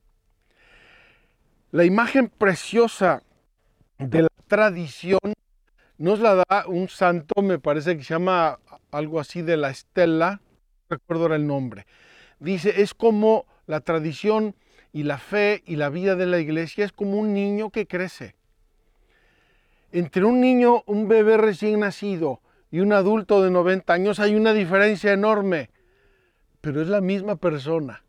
La 1.72 1.86
imagen 1.86 2.30
preciosa 2.30 3.22
de 4.00 4.24
la 4.24 4.30
tradición 4.48 5.20
nos 6.00 6.20
la 6.20 6.36
da 6.36 6.66
un 6.68 6.88
santo, 6.88 7.42
me 7.42 7.60
parece 7.60 7.98
que 7.98 8.04
se 8.04 8.14
llama 8.14 8.58
algo 8.92 9.20
así 9.20 9.42
de 9.42 9.58
la 9.58 9.70
estela, 9.70 10.42
no 10.90 10.98
recuerdo 10.98 11.24
ahora 11.24 11.36
el 11.36 11.46
nombre. 11.46 11.86
Dice, 12.40 12.82
es 12.82 12.94
como 12.94 13.46
la 13.68 13.82
tradición 13.82 14.56
y 14.92 15.04
la 15.04 15.18
fe 15.18 15.62
y 15.68 15.76
la 15.76 15.90
vida 15.90 16.16
de 16.16 16.26
la 16.26 16.40
iglesia 16.40 16.86
es 16.86 16.92
como 16.92 17.18
un 17.18 17.34
niño 17.34 17.70
que 17.70 17.86
crece. 17.86 18.36
Entre 19.92 20.24
un 20.24 20.40
niño, 20.40 20.84
un 20.86 21.08
bebé 21.08 21.38
recién 21.38 21.80
nacido 21.80 22.42
y 22.72 22.80
un 22.80 22.94
adulto 22.94 23.42
de 23.42 23.50
90 23.50 23.92
años 23.92 24.20
hay 24.20 24.36
una 24.36 24.54
diferencia 24.54 25.14
enorme, 25.14 25.72
pero 26.62 26.82
es 26.82 26.88
la 26.88 27.02
misma 27.02 27.38
persona. 27.38 28.04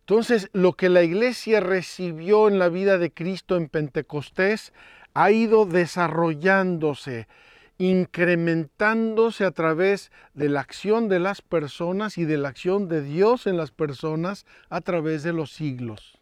Entonces, 0.00 0.48
lo 0.54 0.72
que 0.72 0.88
la 0.88 1.02
iglesia 1.02 1.60
recibió 1.60 2.48
en 2.48 2.58
la 2.58 2.70
vida 2.70 2.96
de 2.96 3.12
Cristo 3.12 3.56
en 3.56 3.68
Pentecostés 3.68 4.72
ha 5.12 5.30
ido 5.30 5.66
desarrollándose, 5.66 7.28
incrementándose 7.76 9.44
a 9.44 9.50
través 9.50 10.10
de 10.32 10.48
la 10.48 10.60
acción 10.60 11.10
de 11.10 11.18
las 11.18 11.42
personas 11.42 12.16
y 12.16 12.24
de 12.24 12.38
la 12.38 12.48
acción 12.48 12.88
de 12.88 13.02
Dios 13.02 13.46
en 13.46 13.58
las 13.58 13.70
personas 13.70 14.46
a 14.70 14.80
través 14.80 15.22
de 15.22 15.34
los 15.34 15.52
siglos. 15.52 16.18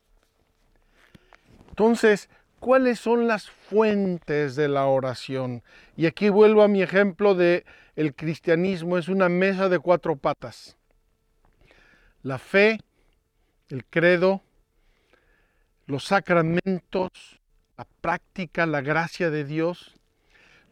Entonces, 1.68 2.28
¿cuáles 2.66 2.99
son 2.99 3.28
las 3.28 3.49
fuentes 3.49 4.56
de 4.56 4.66
la 4.66 4.87
oración? 4.87 5.62
Y 5.96 6.06
aquí 6.06 6.30
vuelvo 6.30 6.64
a 6.64 6.68
mi 6.68 6.82
ejemplo 6.82 7.37
de 7.37 7.64
el 7.94 8.12
cristianismo 8.12 8.99
es 8.99 9.06
una 9.06 9.28
mesa 9.28 9.68
de 9.68 9.78
cuatro 9.78 10.16
patas. 10.16 10.76
La 12.25 12.38
fe, 12.38 12.80
el 13.68 13.85
credo, 13.85 14.42
los 15.87 16.06
sacramentos, 16.06 17.38
la 17.78 17.87
práctica, 18.00 18.66
la 18.66 18.80
gracia 18.80 19.30
de 19.30 19.44
Dios, 19.44 19.94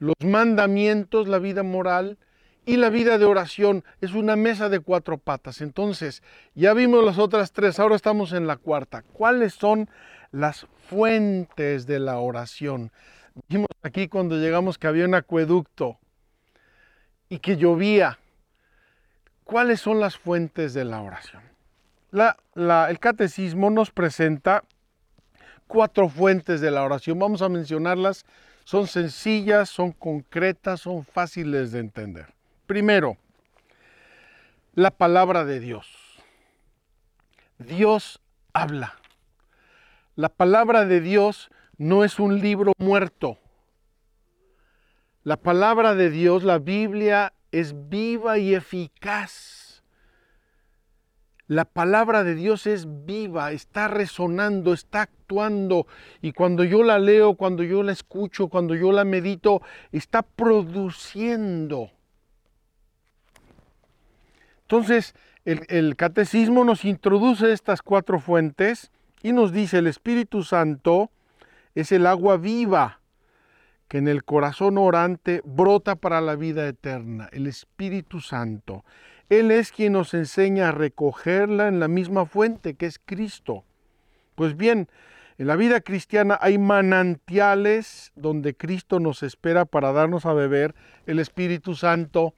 los 0.00 0.16
mandamientos, 0.18 1.28
la 1.28 1.38
vida 1.38 1.62
moral 1.62 2.18
y 2.66 2.76
la 2.76 2.90
vida 2.90 3.18
de 3.18 3.24
oración. 3.24 3.84
Es 4.00 4.14
una 4.14 4.34
mesa 4.34 4.68
de 4.68 4.80
cuatro 4.80 5.16
patas. 5.16 5.60
Entonces, 5.60 6.24
ya 6.56 6.74
vimos 6.74 7.04
las 7.04 7.18
otras 7.18 7.52
tres, 7.52 7.78
ahora 7.78 7.94
estamos 7.94 8.32
en 8.32 8.48
la 8.48 8.56
cuarta. 8.56 9.02
¿Cuáles 9.02 9.54
son 9.54 9.88
las 10.32 10.66
fuentes 10.84 11.86
de 11.86 11.98
la 11.98 12.18
oración? 12.18 12.92
Dijimos 13.48 13.68
aquí 13.82 14.08
cuando 14.08 14.36
llegamos 14.36 14.78
que 14.78 14.86
había 14.86 15.04
un 15.04 15.14
acueducto 15.14 15.98
y 17.28 17.38
que 17.38 17.56
llovía. 17.56 18.18
¿Cuáles 19.44 19.80
son 19.80 20.00
las 20.00 20.16
fuentes 20.16 20.72
de 20.74 20.84
la 20.84 21.00
oración? 21.00 21.42
el 22.88 23.00
catecismo 23.00 23.70
nos 23.70 23.90
presenta 23.90 24.62
cuatro 25.66 26.08
fuentes 26.08 26.60
de 26.60 26.70
la 26.70 26.84
oración. 26.84 27.18
Vamos 27.18 27.42
a 27.42 27.48
mencionarlas. 27.48 28.24
Son 28.64 28.86
sencillas, 28.86 29.68
son 29.68 29.92
concretas, 29.92 30.80
son 30.80 31.04
fáciles 31.04 31.72
de 31.72 31.80
entender. 31.80 32.26
Primero, 32.66 33.16
la 34.74 34.90
palabra 34.90 35.44
de 35.44 35.60
Dios. 35.60 35.86
Dios 37.58 38.20
habla. 38.52 38.94
La 40.16 40.28
palabra 40.28 40.84
de 40.84 41.00
Dios 41.00 41.50
no 41.76 42.04
es 42.04 42.18
un 42.18 42.40
libro 42.40 42.72
muerto. 42.78 43.38
La 45.22 45.36
palabra 45.36 45.94
de 45.94 46.10
Dios, 46.10 46.44
la 46.44 46.58
Biblia, 46.58 47.32
es 47.50 47.88
viva 47.88 48.38
y 48.38 48.54
eficaz 48.54 49.64
la 51.46 51.66
palabra 51.66 52.24
de 52.24 52.34
Dios 52.34 52.66
es 52.66 52.86
viva, 53.04 53.52
está 53.52 53.88
resonando, 53.88 54.72
está 54.72 55.02
actuando. 55.02 55.86
Y 56.22 56.32
cuando 56.32 56.64
yo 56.64 56.82
la 56.82 56.98
leo, 56.98 57.34
cuando 57.34 57.62
yo 57.62 57.82
la 57.82 57.92
escucho, 57.92 58.48
cuando 58.48 58.74
yo 58.74 58.92
la 58.92 59.04
medito, 59.04 59.60
está 59.92 60.22
produciendo. 60.22 61.90
Entonces, 64.62 65.14
el, 65.44 65.96
catecismo 65.96 66.64
nos 66.64 66.86
introduce 66.86 67.52
estas 67.52 67.82
cuatro 67.82 68.18
fuentes 68.18 68.90
y 69.24 69.32
nos 69.32 69.52
dice, 69.52 69.78
el 69.78 69.86
Espíritu 69.86 70.42
Santo 70.42 71.10
es 71.74 71.92
el 71.92 72.06
agua 72.06 72.36
viva 72.36 73.00
que 73.88 73.96
en 73.96 74.06
el 74.06 74.22
corazón 74.22 74.76
orante 74.76 75.40
brota 75.46 75.96
para 75.96 76.20
la 76.20 76.36
vida 76.36 76.68
eterna, 76.68 77.30
el 77.32 77.46
Espíritu 77.46 78.20
Santo. 78.20 78.84
Él 79.30 79.50
es 79.50 79.72
quien 79.72 79.94
nos 79.94 80.12
enseña 80.12 80.68
a 80.68 80.72
recogerla 80.72 81.68
en 81.68 81.80
la 81.80 81.88
misma 81.88 82.26
fuente 82.26 82.74
que 82.74 82.84
es 82.84 83.00
Cristo. 83.02 83.64
Pues 84.34 84.58
bien, 84.58 84.90
en 85.38 85.46
la 85.46 85.56
vida 85.56 85.80
cristiana 85.80 86.38
hay 86.42 86.58
manantiales 86.58 88.12
donde 88.16 88.54
Cristo 88.54 89.00
nos 89.00 89.22
espera 89.22 89.64
para 89.64 89.92
darnos 89.92 90.26
a 90.26 90.34
beber 90.34 90.74
el 91.06 91.18
Espíritu 91.18 91.74
Santo. 91.74 92.34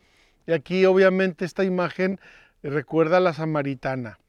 Y 0.47 0.53
aquí 0.53 0.85
obviamente 0.85 1.45
esta 1.45 1.65
imagen 1.65 2.21
recuerda 2.63 3.17
a 3.17 3.21
la 3.21 3.33
samaritana. 3.33 4.21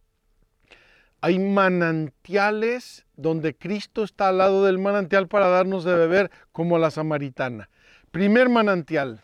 Hay 1.22 1.40
manantiales 1.40 3.06
donde 3.16 3.56
Cristo 3.56 4.04
está 4.04 4.30
al 4.30 4.38
lado 4.38 4.64
del 4.66 4.78
manantial 4.78 5.28
para 5.28 5.48
darnos 5.48 5.84
de 5.84 5.96
beber 5.96 6.32
como 6.52 6.78
la 6.78 6.92
samaritana. 6.92 7.70
Primer 8.12 8.50
manantial, 8.50 9.22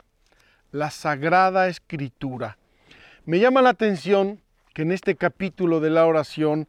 la 0.71 0.89
sagrada 0.89 1.67
escritura. 1.67 2.57
Me 3.25 3.39
llama 3.39 3.61
la 3.61 3.69
atención 3.69 4.41
que 4.73 4.81
en 4.81 4.91
este 4.91 5.15
capítulo 5.15 5.79
de 5.79 5.91
la 5.91 6.05
oración 6.05 6.67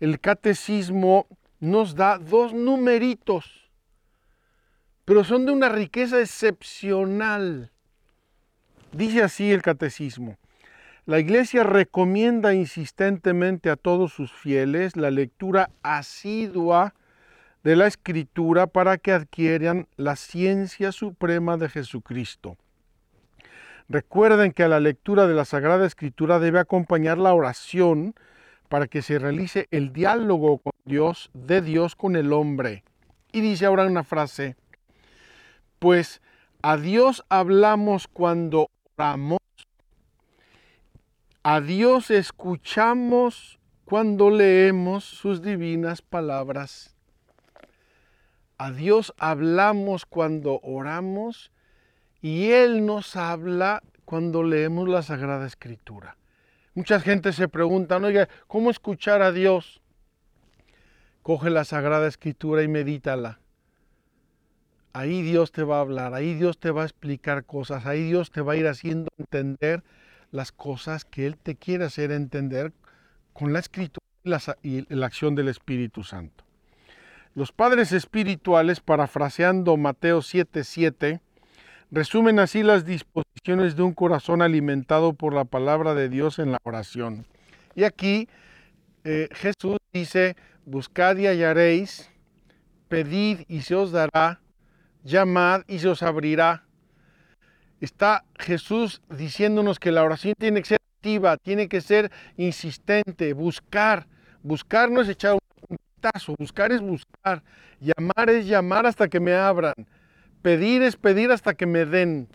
el 0.00 0.20
catecismo 0.20 1.26
nos 1.60 1.94
da 1.94 2.18
dos 2.18 2.52
numeritos, 2.52 3.70
pero 5.04 5.24
son 5.24 5.46
de 5.46 5.52
una 5.52 5.68
riqueza 5.68 6.20
excepcional. 6.20 7.70
Dice 8.92 9.22
así 9.22 9.50
el 9.52 9.62
catecismo. 9.62 10.36
La 11.06 11.18
Iglesia 11.18 11.64
recomienda 11.64 12.54
insistentemente 12.54 13.68
a 13.68 13.76
todos 13.76 14.14
sus 14.14 14.32
fieles 14.32 14.96
la 14.96 15.10
lectura 15.10 15.68
asidua 15.82 16.94
de 17.62 17.76
la 17.76 17.86
Escritura 17.86 18.66
para 18.66 18.96
que 18.96 19.12
adquieran 19.12 19.86
la 19.96 20.16
ciencia 20.16 20.92
suprema 20.92 21.58
de 21.58 21.68
Jesucristo. 21.68 22.56
Recuerden 23.86 24.52
que 24.52 24.62
a 24.62 24.68
la 24.68 24.80
lectura 24.80 25.26
de 25.26 25.34
la 25.34 25.44
Sagrada 25.44 25.86
Escritura 25.86 26.38
debe 26.38 26.58
acompañar 26.58 27.18
la 27.18 27.34
oración 27.34 28.14
para 28.70 28.86
que 28.86 29.02
se 29.02 29.18
realice 29.18 29.68
el 29.70 29.92
diálogo 29.92 30.56
con 30.56 30.72
Dios, 30.86 31.30
de 31.34 31.60
Dios 31.60 31.96
con 31.96 32.16
el 32.16 32.32
hombre. 32.32 32.82
Y 33.30 33.42
dice 33.42 33.66
ahora 33.66 33.84
una 33.86 34.04
frase, 34.04 34.56
pues 35.78 36.22
a 36.62 36.78
Dios 36.78 37.24
hablamos 37.28 38.08
cuando 38.08 38.70
oramos, 38.96 39.38
a 41.44 41.60
Dios 41.60 42.10
escuchamos 42.10 43.60
cuando 43.84 44.30
leemos 44.30 45.04
sus 45.04 45.42
divinas 45.42 46.00
palabras. 46.00 46.96
A 48.56 48.72
Dios 48.72 49.12
hablamos 49.18 50.06
cuando 50.06 50.58
oramos 50.62 51.52
y 52.22 52.52
Él 52.52 52.86
nos 52.86 53.14
habla 53.14 53.82
cuando 54.06 54.42
leemos 54.42 54.88
la 54.88 55.02
Sagrada 55.02 55.46
Escritura. 55.46 56.16
Mucha 56.72 56.98
gente 56.98 57.30
se 57.34 57.46
pregunta, 57.46 57.98
oiga, 57.98 58.30
¿cómo 58.46 58.70
escuchar 58.70 59.20
a 59.20 59.30
Dios? 59.30 59.82
Coge 61.20 61.50
la 61.50 61.64
Sagrada 61.64 62.08
Escritura 62.08 62.62
y 62.62 62.68
medítala. 62.68 63.38
Ahí 64.94 65.20
Dios 65.20 65.52
te 65.52 65.62
va 65.62 65.76
a 65.76 65.80
hablar, 65.80 66.14
ahí 66.14 66.32
Dios 66.32 66.58
te 66.58 66.70
va 66.70 66.82
a 66.82 66.86
explicar 66.86 67.44
cosas, 67.44 67.84
ahí 67.84 68.04
Dios 68.04 68.30
te 68.30 68.40
va 68.40 68.54
a 68.54 68.56
ir 68.56 68.66
haciendo 68.66 69.10
entender 69.18 69.84
las 70.34 70.50
cosas 70.50 71.04
que 71.04 71.26
Él 71.26 71.36
te 71.36 71.54
quiere 71.54 71.84
hacer 71.84 72.10
entender 72.10 72.72
con 73.32 73.52
la 73.52 73.60
Escritura 73.60 74.04
y 74.62 74.84
la, 74.92 75.06
acción 75.06 75.36
del 75.36 75.46
Espíritu 75.46 76.02
Santo. 76.02 76.42
Los 77.36 77.52
padres 77.52 77.92
espirituales, 77.92 78.80
parafraseando 78.80 79.76
Mateo 79.76 80.22
7:7, 80.22 81.20
Resumen 81.92 82.40
así 82.40 82.64
las 82.64 82.84
disposiciones 82.84 83.76
de 83.76 83.82
un 83.82 83.92
corazón 83.92 84.42
alimentado 84.42 85.12
por 85.12 85.34
la 85.34 85.44
palabra 85.44 85.94
de 85.94 86.08
Dios 86.08 86.40
en 86.40 86.50
la 86.50 86.58
oración. 86.64 87.26
Y 87.76 87.84
aquí 87.84 88.28
eh, 89.04 89.28
Jesús 89.30 89.76
dice, 89.92 90.34
buscad 90.64 91.16
y 91.16 91.28
hallaréis, 91.28 92.10
pedid 92.88 93.42
y 93.46 93.60
se 93.60 93.76
os 93.76 93.92
dará, 93.92 94.40
llamad 95.04 95.62
y 95.68 95.78
se 95.78 95.88
os 95.88 96.02
abrirá. 96.02 96.64
Está 97.84 98.24
Jesús 98.38 99.02
diciéndonos 99.10 99.78
que 99.78 99.92
la 99.92 100.02
oración 100.02 100.32
tiene 100.38 100.62
que 100.62 100.68
ser 100.68 100.78
activa, 100.96 101.36
tiene 101.36 101.68
que 101.68 101.82
ser 101.82 102.10
insistente, 102.38 103.34
buscar. 103.34 104.06
Buscar 104.42 104.90
no 104.90 105.02
es 105.02 105.08
echar 105.10 105.34
un 105.68 105.76
tazo, 106.00 106.34
buscar 106.38 106.72
es 106.72 106.80
buscar, 106.80 107.42
llamar 107.80 108.30
es 108.30 108.46
llamar 108.46 108.86
hasta 108.86 109.06
que 109.06 109.20
me 109.20 109.34
abran. 109.34 109.74
Pedir 110.40 110.80
es 110.80 110.96
pedir 110.96 111.30
hasta 111.30 111.52
que 111.52 111.66
me 111.66 111.84
den. 111.84 112.26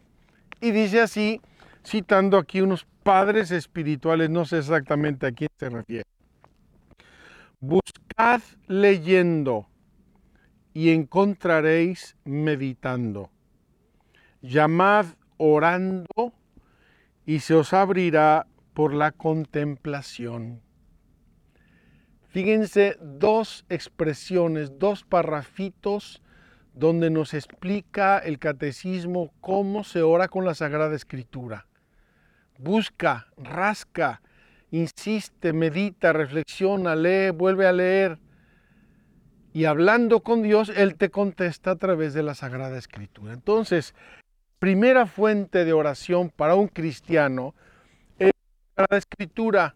Y 0.62 0.70
dice 0.70 1.02
así, 1.02 1.42
citando 1.84 2.38
aquí 2.38 2.62
unos 2.62 2.86
padres 3.02 3.50
espirituales, 3.50 4.30
no 4.30 4.46
sé 4.46 4.60
exactamente 4.60 5.26
a 5.26 5.32
quién 5.32 5.50
se 5.58 5.68
refiere. 5.68 6.06
Buscad 7.60 8.42
leyendo 8.68 9.68
y 10.76 10.92
encontraréis 10.92 12.16
meditando. 12.24 13.32
Llamad 14.42 15.08
orando 15.40 16.06
y 17.26 17.40
se 17.40 17.56
os 17.56 17.74
abrirá 17.74 18.46
por 18.76 18.94
la 18.94 19.12
contemplación. 19.12 20.62
Fíjense 22.28 22.98
dos 23.02 23.66
expresiones, 23.70 24.78
dos 24.78 25.04
parrafitos 25.04 26.22
donde 26.76 27.10
nos 27.10 27.34
explica 27.34 28.20
el 28.20 28.38
catecismo 28.38 29.34
cómo 29.42 29.84
se 29.84 30.04
ora 30.04 30.28
con 30.28 30.46
la 30.46 30.54
Sagrada 30.54 30.96
Escritura. 30.96 31.66
Busca, 32.60 33.28
rasca, 33.38 34.22
insiste, 34.70 35.54
medita, 35.54 36.14
reflexiona, 36.14 36.96
lee, 36.96 37.32
vuelve 37.32 37.66
a 37.66 37.72
leer. 37.72 38.20
Y 39.52 39.66
hablando 39.66 40.22
con 40.22 40.44
Dios, 40.44 40.70
Él 40.70 40.96
te 40.96 41.10
contesta 41.10 41.72
a 41.72 41.76
través 41.78 42.14
de 42.14 42.22
la 42.22 42.36
Sagrada 42.36 42.78
Escritura. 42.78 43.34
Entonces, 43.34 43.96
primera 44.60 45.06
fuente 45.06 45.64
de 45.64 45.74
oración 45.74 46.30
para 46.30 46.56
un 46.56 46.68
cristiano 46.68 47.56
es 48.20 48.32
la 48.76 48.98
Escritura. 48.98 49.76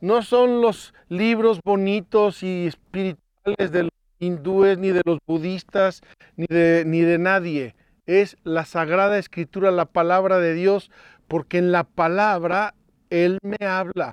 No 0.00 0.22
son 0.22 0.60
los 0.60 0.94
libros 1.08 1.60
bonitos 1.64 2.42
y 2.42 2.66
espirituales 2.66 3.72
de 3.72 3.82
los 3.84 3.92
hindúes, 4.20 4.78
ni 4.78 4.90
de 4.90 5.02
los 5.04 5.18
budistas, 5.26 6.02
ni 6.36 6.46
de, 6.48 6.84
ni 6.86 7.00
de 7.00 7.18
nadie. 7.18 7.74
Es 8.06 8.36
la 8.44 8.64
Sagrada 8.64 9.18
Escritura, 9.18 9.70
la 9.72 9.86
palabra 9.86 10.38
de 10.38 10.54
Dios, 10.54 10.90
porque 11.26 11.58
en 11.58 11.72
la 11.72 11.84
palabra 11.84 12.74
Él 13.10 13.38
me 13.42 13.66
habla. 13.66 14.12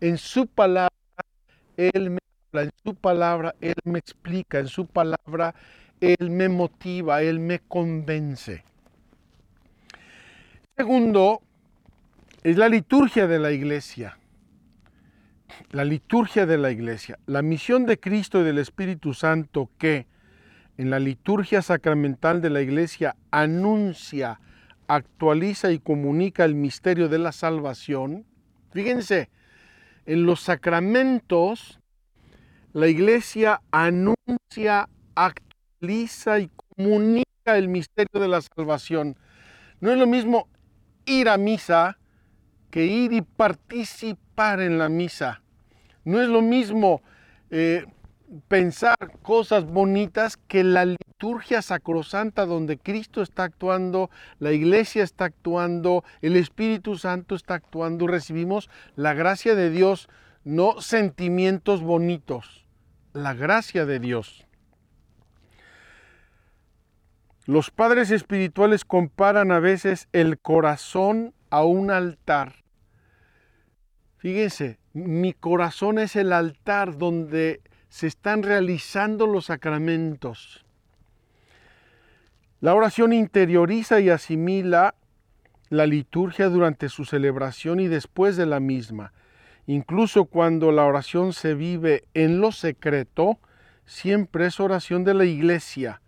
En 0.00 0.18
su 0.18 0.46
palabra 0.46 0.90
Él 1.78 2.10
me 2.10 2.18
habla, 2.52 2.64
en 2.64 2.70
su 2.84 2.94
palabra 2.94 3.54
Él 3.62 3.76
me 3.84 3.98
explica, 3.98 4.58
en 4.58 4.68
su 4.68 4.86
palabra 4.86 5.54
Él 6.00 6.30
me 6.30 6.50
motiva, 6.50 7.22
Él 7.22 7.38
me 7.38 7.60
convence. 7.60 8.64
Segundo, 10.76 11.40
es 12.42 12.56
la 12.56 12.68
liturgia 12.68 13.28
de 13.28 13.38
la 13.38 13.52
iglesia. 13.52 14.18
La 15.70 15.84
liturgia 15.84 16.46
de 16.46 16.58
la 16.58 16.72
iglesia. 16.72 17.16
La 17.26 17.42
misión 17.42 17.86
de 17.86 18.00
Cristo 18.00 18.40
y 18.40 18.44
del 18.44 18.58
Espíritu 18.58 19.14
Santo 19.14 19.70
que 19.78 20.08
en 20.76 20.90
la 20.90 20.98
liturgia 20.98 21.62
sacramental 21.62 22.42
de 22.42 22.50
la 22.50 22.60
iglesia 22.60 23.14
anuncia, 23.30 24.40
actualiza 24.88 25.70
y 25.70 25.78
comunica 25.78 26.44
el 26.44 26.56
misterio 26.56 27.08
de 27.08 27.18
la 27.18 27.30
salvación. 27.30 28.26
Fíjense, 28.72 29.30
en 30.06 30.26
los 30.26 30.40
sacramentos 30.40 31.78
la 32.72 32.88
iglesia 32.88 33.62
anuncia, 33.70 34.88
actualiza 35.14 36.40
y 36.40 36.50
comunica 36.76 37.56
el 37.56 37.68
misterio 37.68 38.20
de 38.20 38.26
la 38.26 38.40
salvación. 38.42 39.16
No 39.80 39.92
es 39.92 39.98
lo 39.98 40.08
mismo 40.08 40.48
ir 41.06 41.28
a 41.28 41.36
misa 41.36 41.98
que 42.70 42.86
ir 42.86 43.12
y 43.12 43.22
participar 43.22 44.60
en 44.60 44.78
la 44.78 44.88
misa. 44.88 45.42
No 46.04 46.20
es 46.20 46.28
lo 46.28 46.42
mismo 46.42 47.02
eh, 47.50 47.86
pensar 48.48 48.96
cosas 49.22 49.64
bonitas 49.64 50.36
que 50.36 50.64
la 50.64 50.84
liturgia 50.84 51.62
sacrosanta 51.62 52.46
donde 52.46 52.78
Cristo 52.78 53.22
está 53.22 53.44
actuando, 53.44 54.10
la 54.38 54.52
iglesia 54.52 55.04
está 55.04 55.26
actuando, 55.26 56.04
el 56.20 56.36
Espíritu 56.36 56.96
Santo 56.98 57.34
está 57.34 57.54
actuando, 57.54 58.06
recibimos 58.06 58.68
la 58.96 59.14
gracia 59.14 59.54
de 59.54 59.70
Dios, 59.70 60.08
no 60.42 60.80
sentimientos 60.80 61.80
bonitos, 61.80 62.66
la 63.12 63.34
gracia 63.34 63.86
de 63.86 64.00
Dios. 64.00 64.43
Los 67.46 67.70
padres 67.70 68.10
espirituales 68.10 68.86
comparan 68.86 69.52
a 69.52 69.60
veces 69.60 70.08
el 70.12 70.38
corazón 70.38 71.34
a 71.50 71.62
un 71.62 71.90
altar. 71.90 72.64
Fíjense, 74.16 74.78
mi 74.94 75.34
corazón 75.34 75.98
es 75.98 76.16
el 76.16 76.32
altar 76.32 76.96
donde 76.96 77.60
se 77.90 78.06
están 78.06 78.42
realizando 78.42 79.26
los 79.26 79.46
sacramentos. 79.46 80.64
La 82.60 82.74
oración 82.74 83.12
interioriza 83.12 84.00
y 84.00 84.08
asimila 84.08 84.94
la 85.68 85.86
liturgia 85.86 86.48
durante 86.48 86.88
su 86.88 87.04
celebración 87.04 87.78
y 87.78 87.88
después 87.88 88.38
de 88.38 88.46
la 88.46 88.58
misma. 88.58 89.12
Incluso 89.66 90.24
cuando 90.24 90.72
la 90.72 90.86
oración 90.86 91.34
se 91.34 91.54
vive 91.54 92.04
en 92.14 92.40
lo 92.40 92.52
secreto, 92.52 93.38
siempre 93.84 94.46
es 94.46 94.60
oración 94.60 95.04
de 95.04 95.12
la 95.12 95.26
iglesia 95.26 96.00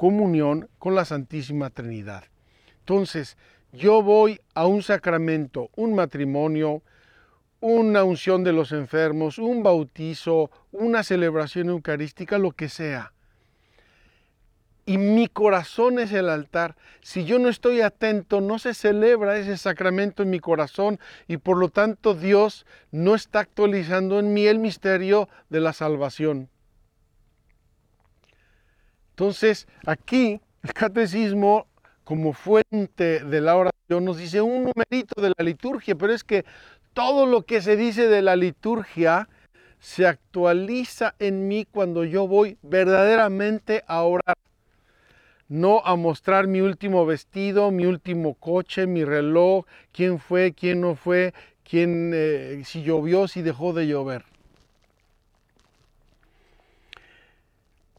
comunión 0.00 0.70
con 0.78 0.94
la 0.94 1.04
Santísima 1.04 1.68
Trinidad. 1.68 2.24
Entonces, 2.78 3.36
yo 3.70 4.02
voy 4.02 4.40
a 4.54 4.64
un 4.64 4.82
sacramento, 4.82 5.68
un 5.76 5.94
matrimonio, 5.94 6.82
una 7.60 8.02
unción 8.02 8.42
de 8.42 8.54
los 8.54 8.72
enfermos, 8.72 9.36
un 9.36 9.62
bautizo, 9.62 10.50
una 10.72 11.02
celebración 11.02 11.68
eucarística, 11.68 12.38
lo 12.38 12.52
que 12.52 12.70
sea. 12.70 13.12
Y 14.86 14.96
mi 14.96 15.28
corazón 15.28 15.98
es 15.98 16.14
el 16.14 16.30
altar. 16.30 16.76
Si 17.02 17.26
yo 17.26 17.38
no 17.38 17.50
estoy 17.50 17.82
atento, 17.82 18.40
no 18.40 18.58
se 18.58 18.72
celebra 18.72 19.36
ese 19.36 19.58
sacramento 19.58 20.22
en 20.22 20.30
mi 20.30 20.40
corazón 20.40 20.98
y 21.28 21.36
por 21.36 21.58
lo 21.58 21.68
tanto 21.68 22.14
Dios 22.14 22.64
no 22.90 23.14
está 23.14 23.40
actualizando 23.40 24.18
en 24.18 24.32
mí 24.32 24.46
el 24.46 24.60
misterio 24.60 25.28
de 25.50 25.60
la 25.60 25.74
salvación. 25.74 26.48
Entonces, 29.20 29.68
aquí 29.84 30.40
el 30.62 30.72
catecismo, 30.72 31.66
como 32.04 32.32
fuente 32.32 33.20
de 33.22 33.40
la 33.42 33.54
oración, 33.54 34.02
nos 34.02 34.16
dice 34.16 34.40
un 34.40 34.64
numerito 34.64 35.20
de 35.20 35.34
la 35.36 35.44
liturgia, 35.44 35.94
pero 35.94 36.14
es 36.14 36.24
que 36.24 36.46
todo 36.94 37.26
lo 37.26 37.42
que 37.42 37.60
se 37.60 37.76
dice 37.76 38.08
de 38.08 38.22
la 38.22 38.34
liturgia 38.34 39.28
se 39.78 40.06
actualiza 40.06 41.16
en 41.18 41.48
mí 41.48 41.66
cuando 41.70 42.04
yo 42.04 42.26
voy 42.26 42.56
verdaderamente 42.62 43.84
a 43.86 44.04
orar. 44.04 44.38
No 45.48 45.82
a 45.84 45.96
mostrar 45.96 46.46
mi 46.46 46.62
último 46.62 47.04
vestido, 47.04 47.70
mi 47.70 47.84
último 47.84 48.32
coche, 48.32 48.86
mi 48.86 49.04
reloj, 49.04 49.66
quién 49.92 50.18
fue, 50.18 50.54
quién 50.54 50.80
no 50.80 50.94
fue, 50.94 51.34
quién, 51.62 52.12
eh, 52.14 52.62
si 52.64 52.82
llovió, 52.82 53.28
si 53.28 53.42
dejó 53.42 53.74
de 53.74 53.86
llover. 53.86 54.29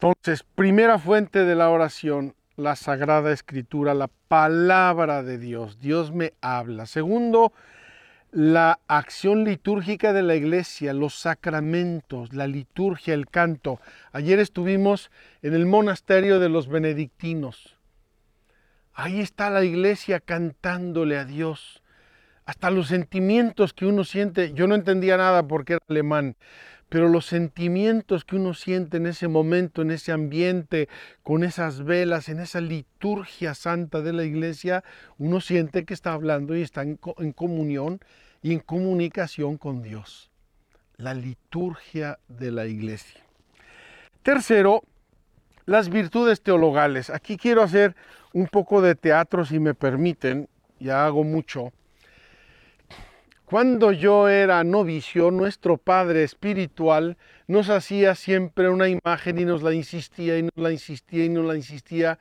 Entonces, 0.02 0.42
primera 0.42 0.98
fuente 0.98 1.44
de 1.44 1.54
la 1.54 1.70
oración, 1.70 2.34
la 2.56 2.74
Sagrada 2.74 3.30
Escritura, 3.30 3.94
la 3.94 4.08
palabra 4.08 5.22
de 5.22 5.38
Dios. 5.38 5.78
Dios 5.78 6.10
me 6.10 6.32
habla. 6.40 6.86
Segundo, 6.86 7.52
la 8.32 8.80
acción 8.88 9.44
litúrgica 9.44 10.12
de 10.12 10.22
la 10.22 10.34
iglesia, 10.34 10.92
los 10.92 11.14
sacramentos, 11.14 12.32
la 12.32 12.48
liturgia, 12.48 13.14
el 13.14 13.28
canto. 13.28 13.80
Ayer 14.10 14.40
estuvimos 14.40 15.12
en 15.40 15.54
el 15.54 15.66
monasterio 15.66 16.40
de 16.40 16.48
los 16.48 16.66
benedictinos. 16.66 17.78
Ahí 18.94 19.20
está 19.20 19.50
la 19.50 19.62
iglesia 19.62 20.18
cantándole 20.18 21.16
a 21.16 21.24
Dios. 21.24 21.80
Hasta 22.44 22.72
los 22.72 22.88
sentimientos 22.88 23.72
que 23.72 23.86
uno 23.86 24.02
siente, 24.02 24.52
yo 24.52 24.66
no 24.66 24.74
entendía 24.74 25.16
nada 25.16 25.46
porque 25.46 25.74
era 25.74 25.84
alemán, 25.88 26.34
pero 26.92 27.08
los 27.08 27.24
sentimientos 27.24 28.26
que 28.26 28.36
uno 28.36 28.52
siente 28.52 28.98
en 28.98 29.06
ese 29.06 29.26
momento, 29.26 29.80
en 29.80 29.92
ese 29.92 30.12
ambiente, 30.12 30.90
con 31.22 31.42
esas 31.42 31.84
velas, 31.84 32.28
en 32.28 32.38
esa 32.38 32.60
liturgia 32.60 33.54
santa 33.54 34.02
de 34.02 34.12
la 34.12 34.24
iglesia, 34.24 34.84
uno 35.16 35.40
siente 35.40 35.86
que 35.86 35.94
está 35.94 36.12
hablando 36.12 36.54
y 36.54 36.60
está 36.60 36.82
en, 36.82 36.98
comunión 37.32 37.98
y 38.42 38.52
en 38.52 38.58
comunicación 38.58 39.56
con 39.56 39.80
Dios. 39.80 40.30
La 40.98 41.14
liturgia 41.14 42.18
de 42.28 42.50
la 42.50 42.66
iglesia. 42.66 43.22
Tercero, 44.22 44.82
las 45.64 45.88
virtudes 45.88 46.42
teologales. 46.42 47.08
Aquí 47.08 47.38
quiero 47.38 47.62
hacer 47.62 47.96
un 48.34 48.48
poco 48.48 48.82
de 48.82 48.96
teatro, 48.96 49.46
si 49.46 49.58
me 49.58 49.72
permiten, 49.72 50.46
ya 50.78 51.06
hago 51.06 51.24
mucho. 51.24 51.72
Cuando 53.52 53.92
yo 53.92 54.30
era 54.30 54.64
novicio, 54.64 55.30
nuestro 55.30 55.76
padre 55.76 56.22
espiritual 56.22 57.18
nos 57.46 57.68
hacía 57.68 58.14
siempre 58.14 58.70
una 58.70 58.88
imagen 58.88 59.38
y 59.38 59.44
nos 59.44 59.62
la 59.62 59.74
insistía 59.74 60.38
y 60.38 60.44
nos 60.44 60.56
la 60.56 60.72
insistía 60.72 61.26
y 61.26 61.28
nos 61.28 61.44
la 61.44 61.54
insistía 61.54 62.18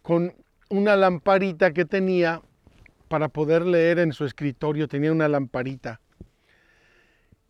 con 0.00 0.32
una 0.70 0.96
lamparita 0.96 1.74
que 1.74 1.84
tenía 1.84 2.40
para 3.08 3.28
poder 3.28 3.66
leer 3.66 3.98
en 3.98 4.14
su 4.14 4.24
escritorio, 4.24 4.88
tenía 4.88 5.12
una 5.12 5.28
lamparita. 5.28 6.00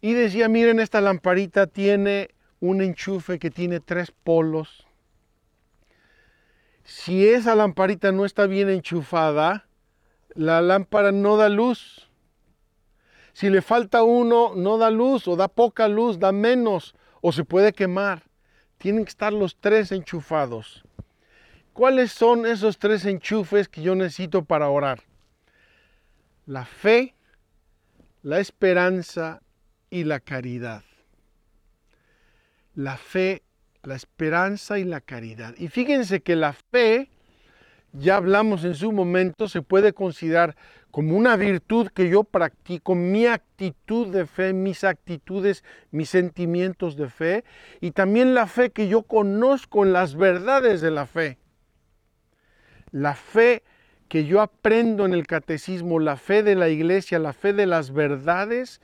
Y 0.00 0.14
decía, 0.14 0.48
miren, 0.48 0.80
esta 0.80 1.00
lamparita 1.00 1.68
tiene 1.68 2.30
un 2.58 2.82
enchufe 2.82 3.38
que 3.38 3.52
tiene 3.52 3.78
tres 3.78 4.10
polos. 4.10 4.88
Si 6.82 7.28
esa 7.28 7.54
lamparita 7.54 8.10
no 8.10 8.24
está 8.24 8.48
bien 8.48 8.70
enchufada, 8.70 9.68
la 10.34 10.60
lámpara 10.60 11.12
no 11.12 11.36
da 11.36 11.48
luz. 11.48 12.09
Si 13.32 13.48
le 13.48 13.62
falta 13.62 14.02
uno, 14.02 14.54
no 14.54 14.78
da 14.78 14.90
luz 14.90 15.28
o 15.28 15.36
da 15.36 15.48
poca 15.48 15.88
luz, 15.88 16.18
da 16.18 16.32
menos 16.32 16.94
o 17.20 17.32
se 17.32 17.44
puede 17.44 17.72
quemar. 17.72 18.22
tienen 18.80 19.04
que 19.04 19.10
estar 19.10 19.32
los 19.32 19.56
tres 19.56 19.92
enchufados. 19.92 20.82
¿Cuáles 21.74 22.12
son 22.12 22.46
esos 22.46 22.78
tres 22.78 23.04
enchufes 23.04 23.68
que 23.68 23.82
yo 23.82 23.94
necesito 23.94 24.42
para 24.42 24.70
orar? 24.70 25.02
La 26.46 26.64
fe, 26.64 27.14
la 28.22 28.40
esperanza 28.40 29.42
y 29.90 30.04
la 30.04 30.18
caridad. 30.18 30.82
La 32.74 32.96
fe, 32.96 33.42
la 33.82 33.96
esperanza 33.96 34.78
y 34.78 34.84
la 34.84 35.02
caridad. 35.02 35.54
Y 35.58 35.68
fíjense 35.68 36.22
que 36.22 36.34
la 36.34 36.54
fe, 36.54 37.10
ya 37.92 38.16
hablamos 38.16 38.64
en 38.64 38.74
su 38.74 38.92
momento, 38.92 39.46
se 39.46 39.60
puede 39.60 39.92
considerar 39.92 40.56
como 40.90 41.16
una 41.16 41.36
virtud 41.36 41.88
que 41.88 42.08
yo 42.08 42.24
practico, 42.24 42.94
mi 42.94 43.26
actitud 43.26 44.08
de 44.08 44.26
fe, 44.26 44.52
mis 44.52 44.84
actitudes, 44.84 45.64
mis 45.90 46.10
sentimientos 46.10 46.96
de 46.96 47.08
fe, 47.08 47.44
y 47.80 47.92
también 47.92 48.34
la 48.34 48.46
fe 48.46 48.70
que 48.70 48.88
yo 48.88 49.02
conozco 49.02 49.84
en 49.84 49.92
las 49.92 50.16
verdades 50.16 50.80
de 50.80 50.90
la 50.90 51.06
fe. 51.06 51.38
La 52.90 53.14
fe 53.14 53.62
que 54.08 54.24
yo 54.24 54.40
aprendo 54.40 55.06
en 55.06 55.12
el 55.12 55.26
catecismo, 55.26 56.00
la 56.00 56.16
fe 56.16 56.42
de 56.42 56.56
la 56.56 56.68
iglesia, 56.68 57.20
la 57.20 57.32
fe 57.32 57.52
de 57.52 57.66
las 57.66 57.92
verdades 57.92 58.80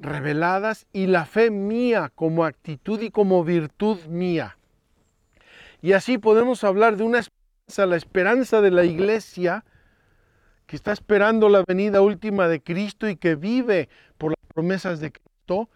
reveladas 0.00 0.86
y 0.92 1.06
la 1.06 1.24
fe 1.24 1.50
mía 1.50 2.10
como 2.14 2.44
actitud 2.44 3.00
y 3.00 3.10
como 3.10 3.44
virtud 3.44 3.98
mía. 4.06 4.58
Y 5.82 5.92
así 5.92 6.18
podemos 6.18 6.64
hablar 6.64 6.96
de 6.96 7.04
una 7.04 7.20
esperanza, 7.20 7.86
la 7.86 7.96
esperanza 7.96 8.60
de 8.60 8.70
la 8.72 8.84
iglesia, 8.84 9.64
que 10.66 10.76
está 10.76 10.92
esperando 10.92 11.48
la 11.48 11.64
venida 11.66 12.00
última 12.00 12.48
de 12.48 12.60
Cristo 12.60 13.08
y 13.08 13.16
que 13.16 13.36
vive 13.36 13.88
por 14.18 14.32
las 14.32 14.52
promesas 14.52 15.00
de 15.00 15.12
Cristo. 15.12 15.68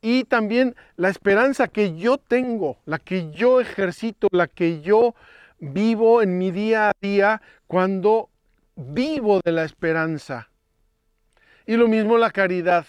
Y 0.00 0.24
también 0.24 0.76
la 0.96 1.08
esperanza 1.10 1.68
que 1.68 1.96
yo 1.96 2.16
tengo, 2.16 2.78
la 2.86 2.98
que 2.98 3.30
yo 3.32 3.60
ejercito, 3.60 4.28
la 4.30 4.46
que 4.46 4.80
yo 4.80 5.14
vivo 5.58 6.22
en 6.22 6.38
mi 6.38 6.50
día 6.50 6.90
a 6.90 6.92
día 7.00 7.42
cuando 7.66 8.30
vivo 8.76 9.40
de 9.44 9.52
la 9.52 9.64
esperanza. 9.64 10.48
Y 11.66 11.76
lo 11.76 11.88
mismo 11.88 12.16
la 12.16 12.30
caridad. 12.30 12.86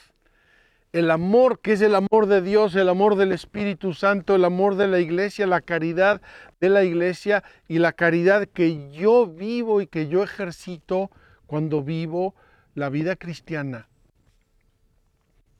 El 0.94 1.10
amor, 1.10 1.62
que 1.62 1.74
es 1.74 1.82
el 1.82 1.96
amor 1.96 2.28
de 2.28 2.42
Dios, 2.42 2.76
el 2.76 2.90
amor 2.90 3.16
del 3.16 3.32
Espíritu 3.32 3.94
Santo, 3.94 4.36
el 4.36 4.44
amor 4.44 4.76
de 4.76 4.90
la 4.90 5.00
iglesia, 5.00 5.48
la 5.48 5.62
caridad 5.62 6.22
de 6.60 6.70
la 6.70 6.84
iglesia 6.84 7.44
y 7.70 7.80
la 7.80 7.94
caridad 7.94 8.46
que 8.46 8.92
yo 8.92 9.26
vivo 9.26 9.80
y 9.80 9.88
que 9.88 10.10
yo 10.10 10.22
ejercito 10.22 11.10
cuando 11.48 11.82
vivo 11.82 12.36
la 12.76 12.90
vida 12.90 13.16
cristiana. 13.16 13.88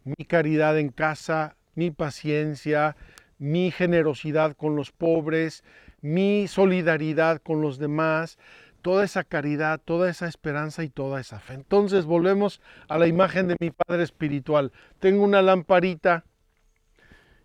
Mi 0.04 0.26
caridad 0.26 0.78
en 0.78 0.90
casa, 0.90 1.56
mi 1.76 1.92
paciencia, 1.92 2.98
mi 3.38 3.72
generosidad 3.72 4.56
con 4.58 4.76
los 4.76 4.92
pobres, 4.92 5.64
mi 6.02 6.48
solidaridad 6.48 7.42
con 7.42 7.62
los 7.62 7.78
demás, 7.78 8.38
toda 8.82 9.04
esa 9.06 9.24
caridad, 9.24 9.80
toda 9.84 10.10
esa 10.10 10.28
esperanza 10.28 10.84
y 10.84 10.90
toda 10.90 11.20
esa 11.20 11.40
fe. 11.40 11.54
Entonces 11.54 12.06
volvemos 12.06 12.62
a 12.88 12.98
la 12.98 13.08
imagen 13.08 13.48
de 13.48 13.56
mi 13.60 13.72
Padre 13.72 14.04
Espiritual. 14.04 14.72
Tengo 15.00 15.24
una 15.24 15.42
lamparita 15.42 16.26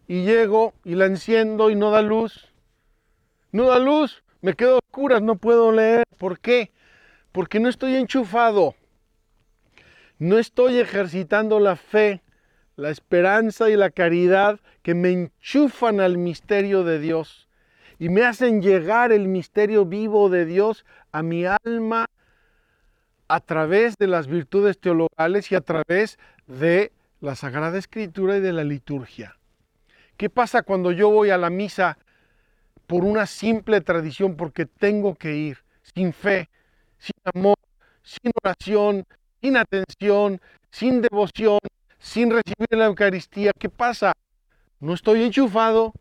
y 0.09 0.25
llego 0.25 0.75
y 0.85 0.95
la 0.95 1.07
enciendo 1.07 1.71
y 1.71 1.75
no 1.75 1.91
da 1.91 2.03
luz. 2.03 2.49
No 3.53 3.69
da 3.69 3.79
luz, 3.79 4.23
me 4.41 4.55
quedo 4.55 4.79
oscuras, 4.79 5.23
no 5.23 5.37
puedo 5.37 5.73
leer. 5.73 6.05
¿Por 6.19 6.41
qué? 6.41 6.73
Porque 7.33 7.61
no 7.61 7.69
estoy 7.69 7.97
enchufado. 7.97 8.75
No 10.19 10.39
estoy 10.39 10.79
ejercitando 10.79 11.61
la 11.61 11.77
fe, 11.77 12.23
la 12.77 12.91
esperanza 12.91 13.69
y 13.69 13.77
la 13.77 13.91
caridad 13.91 14.61
que 14.83 14.95
me 14.95 15.11
enchufan 15.11 16.01
al 16.01 16.17
misterio 16.17 16.85
de 16.85 16.99
Dios 16.99 17.46
y 17.99 18.09
me 18.09 18.25
hacen 18.25 18.61
llegar 18.61 19.13
el 19.13 19.29
misterio 19.29 19.85
vivo 19.85 20.29
de 20.29 20.45
Dios 20.45 20.85
a 21.13 21.23
mi 21.23 21.45
alma 21.47 22.07
a 23.29 23.41
través 23.41 23.97
de 23.97 24.07
las 24.07 24.27
virtudes 24.27 24.79
teologales 24.79 25.51
y 25.51 25.55
a 25.55 25.61
través 25.61 26.19
de 26.47 26.93
la 27.21 27.35
Sagrada 27.35 27.79
Escritura 27.79 28.37
y 28.37 28.41
de 28.41 28.53
la 28.53 28.65
liturgia. 28.65 29.37
¿Qué 30.17 30.31
pasa 30.31 30.63
cuando 30.63 30.93
yo 30.93 31.11
voy 31.11 31.31
a 31.31 31.39
la 31.39 31.51
misa 31.51 31.99
por 32.87 33.05
una 33.05 33.27
simple 33.27 33.81
tradición, 33.81 34.37
porque 34.37 34.67
tengo 34.67 35.15
que 35.15 35.35
ir, 35.35 35.59
sin 35.95 36.13
fe, 36.13 36.49
sin 36.99 37.17
amor, 37.35 37.57
sin 38.03 38.31
oración, 38.43 39.05
sin 39.41 39.57
atención, 39.57 40.41
sin 40.71 41.03
devoción, 41.03 41.59
sin 41.99 42.31
recibir 42.31 42.69
la 42.71 42.87
Eucaristía? 42.87 43.53
¿Qué 43.59 43.69
pasa? 43.69 44.13
No 44.79 44.95
estoy 44.95 45.25
enchufado, 45.25 45.93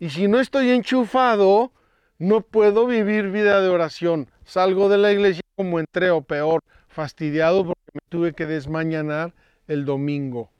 y 0.00 0.08
si 0.08 0.28
no 0.28 0.40
estoy 0.40 0.70
enchufado, 0.70 1.72
no 2.18 2.40
puedo 2.40 2.86
vivir 2.86 3.30
vida 3.30 3.60
de 3.60 3.68
oración. 3.68 4.28
Salgo 4.44 4.88
de 4.88 4.96
la 4.96 5.12
iglesia 5.12 5.42
como 5.56 5.78
entré 5.78 6.10
o 6.10 6.22
peor, 6.22 6.64
fastidiado 6.88 7.66
porque 7.66 7.90
me 7.92 8.00
tuve 8.08 8.32
que 8.32 8.46
desmañanar 8.46 9.34
el 9.68 9.84
domingo. 9.84 10.50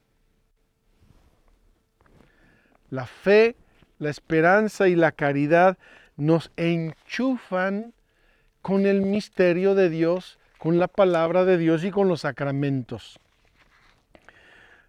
La 2.91 3.07
fe, 3.07 3.55
la 3.97 4.11
esperanza 4.11 4.87
y 4.87 4.95
la 4.95 5.11
caridad 5.11 5.79
nos 6.17 6.51
enchufan 6.55 7.93
con 8.61 8.85
el 8.85 9.01
misterio 9.01 9.73
de 9.73 9.89
Dios, 9.89 10.37
con 10.59 10.77
la 10.77 10.87
palabra 10.87 11.45
de 11.45 11.57
Dios 11.57 11.83
y 11.83 11.89
con 11.89 12.07
los 12.07 12.21
sacramentos. 12.21 13.19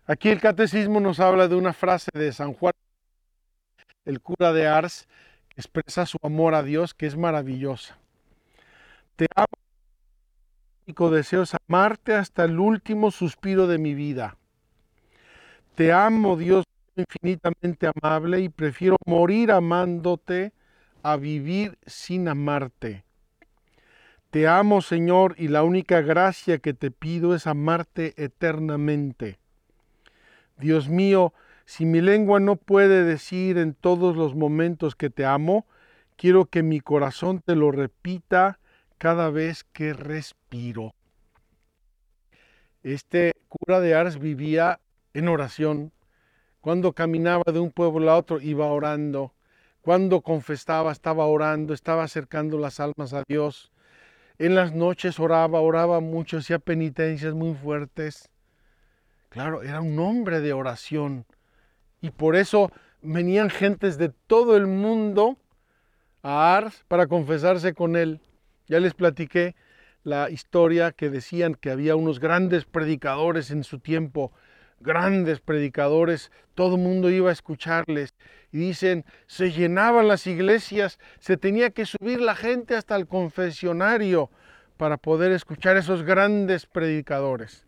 Aquí 0.04 0.28
el 0.28 0.40
catecismo 0.42 1.00
nos 1.00 1.20
habla 1.20 1.48
de 1.48 1.54
una 1.54 1.72
frase 1.72 2.10
de 2.12 2.32
San 2.32 2.52
Juan 2.52 2.74
el 4.04 4.20
cura 4.20 4.52
de 4.52 4.66
Ars, 4.66 5.08
expresa 5.56 6.06
su 6.06 6.18
amor 6.22 6.54
a 6.54 6.62
Dios, 6.62 6.94
que 6.94 7.06
es 7.06 7.16
maravillosa. 7.16 7.98
Te 9.16 9.26
amo, 9.34 9.46
único 10.86 11.10
deseo 11.10 11.42
es 11.42 11.52
amarte 11.68 12.14
hasta 12.14 12.44
el 12.44 12.58
último 12.58 13.10
suspiro 13.10 13.66
de 13.66 13.78
mi 13.78 13.94
vida. 13.94 14.36
Te 15.74 15.92
amo, 15.92 16.36
Dios 16.36 16.64
infinitamente 16.96 17.90
amable, 17.94 18.40
y 18.40 18.48
prefiero 18.48 18.96
morir 19.06 19.52
amándote 19.52 20.52
a 21.02 21.16
vivir 21.16 21.78
sin 21.86 22.28
amarte. 22.28 23.04
Te 24.30 24.48
amo, 24.48 24.80
Señor, 24.80 25.34
y 25.38 25.48
la 25.48 25.62
única 25.62 26.00
gracia 26.00 26.58
que 26.58 26.72
te 26.72 26.90
pido 26.90 27.34
es 27.34 27.46
amarte 27.46 28.14
eternamente. 28.16 29.38
Dios 30.58 30.88
mío, 30.88 31.34
si 31.72 31.86
mi 31.86 32.02
lengua 32.02 32.38
no 32.38 32.56
puede 32.56 33.02
decir 33.02 33.56
en 33.56 33.72
todos 33.72 34.14
los 34.14 34.34
momentos 34.34 34.94
que 34.94 35.08
te 35.08 35.24
amo, 35.24 35.64
quiero 36.16 36.44
que 36.44 36.62
mi 36.62 36.80
corazón 36.80 37.40
te 37.40 37.56
lo 37.56 37.70
repita 37.70 38.58
cada 38.98 39.30
vez 39.30 39.64
que 39.64 39.94
respiro. 39.94 40.92
Este 42.82 43.32
cura 43.48 43.80
de 43.80 43.94
Ars 43.94 44.18
vivía 44.18 44.80
en 45.14 45.28
oración. 45.28 45.92
Cuando 46.60 46.92
caminaba 46.92 47.50
de 47.50 47.60
un 47.60 47.70
pueblo 47.70 48.10
a 48.10 48.18
otro 48.18 48.38
iba 48.38 48.66
orando. 48.66 49.32
Cuando 49.80 50.20
confesaba 50.20 50.92
estaba 50.92 51.24
orando, 51.24 51.72
estaba 51.72 52.02
acercando 52.02 52.58
las 52.58 52.80
almas 52.80 53.14
a 53.14 53.24
Dios. 53.26 53.72
En 54.36 54.54
las 54.54 54.74
noches 54.74 55.18
oraba, 55.18 55.62
oraba 55.62 56.00
mucho, 56.00 56.36
hacía 56.36 56.58
penitencias 56.58 57.32
muy 57.32 57.54
fuertes. 57.54 58.28
Claro, 59.30 59.62
era 59.62 59.80
un 59.80 59.98
hombre 59.98 60.40
de 60.40 60.52
oración. 60.52 61.24
Y 62.02 62.10
por 62.10 62.36
eso 62.36 62.70
venían 63.00 63.48
gentes 63.48 63.96
de 63.96 64.10
todo 64.10 64.56
el 64.56 64.66
mundo 64.66 65.38
a 66.22 66.56
Ars 66.56 66.84
para 66.88 67.06
confesarse 67.06 67.72
con 67.72 67.96
él. 67.96 68.20
Ya 68.66 68.80
les 68.80 68.92
platiqué 68.92 69.54
la 70.04 70.28
historia 70.28 70.92
que 70.92 71.10
decían 71.10 71.54
que 71.54 71.70
había 71.70 71.96
unos 71.96 72.18
grandes 72.18 72.64
predicadores 72.64 73.50
en 73.50 73.62
su 73.64 73.78
tiempo, 73.78 74.32
grandes 74.80 75.40
predicadores, 75.40 76.32
todo 76.54 76.74
el 76.74 76.82
mundo 76.82 77.08
iba 77.08 77.30
a 77.30 77.32
escucharles. 77.32 78.14
Y 78.50 78.58
dicen, 78.58 79.04
se 79.26 79.52
llenaban 79.52 80.08
las 80.08 80.26
iglesias, 80.26 80.98
se 81.20 81.36
tenía 81.36 81.70
que 81.70 81.86
subir 81.86 82.20
la 82.20 82.34
gente 82.34 82.74
hasta 82.74 82.96
el 82.96 83.06
confesionario 83.06 84.28
para 84.76 84.96
poder 84.96 85.30
escuchar 85.30 85.76
esos 85.76 86.02
grandes 86.02 86.66
predicadores. 86.66 87.64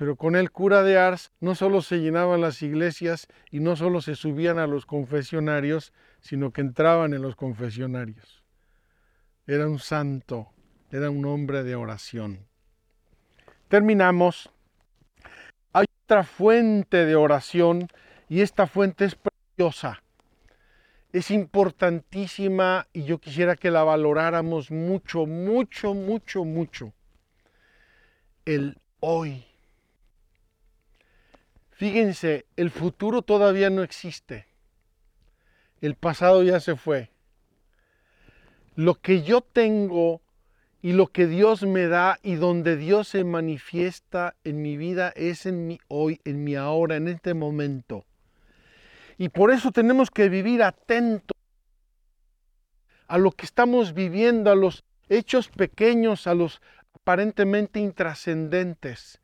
Pero 0.00 0.16
con 0.16 0.34
el 0.34 0.50
cura 0.50 0.82
de 0.82 0.96
Ars 0.96 1.30
no 1.40 1.54
solo 1.54 1.82
se 1.82 1.98
llenaban 1.98 2.40
las 2.40 2.62
iglesias 2.62 3.28
y 3.50 3.60
no 3.60 3.76
solo 3.76 4.00
se 4.00 4.14
subían 4.14 4.58
a 4.58 4.66
los 4.66 4.86
confesionarios, 4.86 5.92
sino 6.22 6.54
que 6.54 6.62
entraban 6.62 7.12
en 7.12 7.20
los 7.20 7.36
confesionarios. 7.36 8.42
Era 9.46 9.68
un 9.68 9.78
santo, 9.78 10.48
era 10.90 11.10
un 11.10 11.26
hombre 11.26 11.64
de 11.64 11.74
oración. 11.74 12.46
Terminamos. 13.68 14.50
Hay 15.74 15.84
otra 16.06 16.24
fuente 16.24 17.04
de 17.04 17.14
oración 17.14 17.86
y 18.26 18.40
esta 18.40 18.66
fuente 18.66 19.04
es 19.04 19.16
preciosa. 19.16 20.02
Es 21.12 21.30
importantísima 21.30 22.86
y 22.94 23.04
yo 23.04 23.18
quisiera 23.18 23.54
que 23.54 23.70
la 23.70 23.84
valoráramos 23.84 24.70
mucho, 24.70 25.26
mucho, 25.26 25.92
mucho, 25.92 26.46
mucho. 26.46 26.94
El 28.46 28.78
hoy 29.00 29.44
Fíjense, 31.80 32.44
el 32.56 32.70
futuro 32.70 33.22
todavía 33.22 33.70
no 33.70 33.82
existe. 33.82 34.44
El 35.80 35.94
pasado 35.94 36.42
ya 36.42 36.60
se 36.60 36.76
fue. 36.76 37.08
Lo 38.76 38.96
que 38.96 39.22
yo 39.22 39.40
tengo 39.40 40.20
y 40.82 40.92
lo 40.92 41.06
que 41.06 41.26
Dios 41.26 41.62
me 41.62 41.86
da 41.86 42.18
y 42.22 42.34
donde 42.34 42.76
Dios 42.76 43.08
se 43.08 43.24
manifiesta 43.24 44.36
en 44.44 44.60
mi 44.60 44.76
vida 44.76 45.14
es 45.16 45.46
en 45.46 45.66
mi 45.66 45.80
hoy, 45.88 46.20
en 46.26 46.44
mi 46.44 46.54
ahora, 46.54 46.96
en 46.96 47.08
este 47.08 47.32
momento. 47.32 48.04
Y 49.16 49.30
por 49.30 49.50
eso 49.50 49.72
tenemos 49.72 50.10
que 50.10 50.28
vivir 50.28 50.62
atentos 50.62 51.38
a 53.06 53.16
lo 53.16 53.32
que 53.32 53.46
estamos 53.46 53.94
viviendo, 53.94 54.50
a 54.50 54.54
los 54.54 54.84
hechos 55.08 55.48
pequeños, 55.48 56.26
a 56.26 56.34
los 56.34 56.60
aparentemente 56.92 57.80
intrascendentes. 57.80 59.19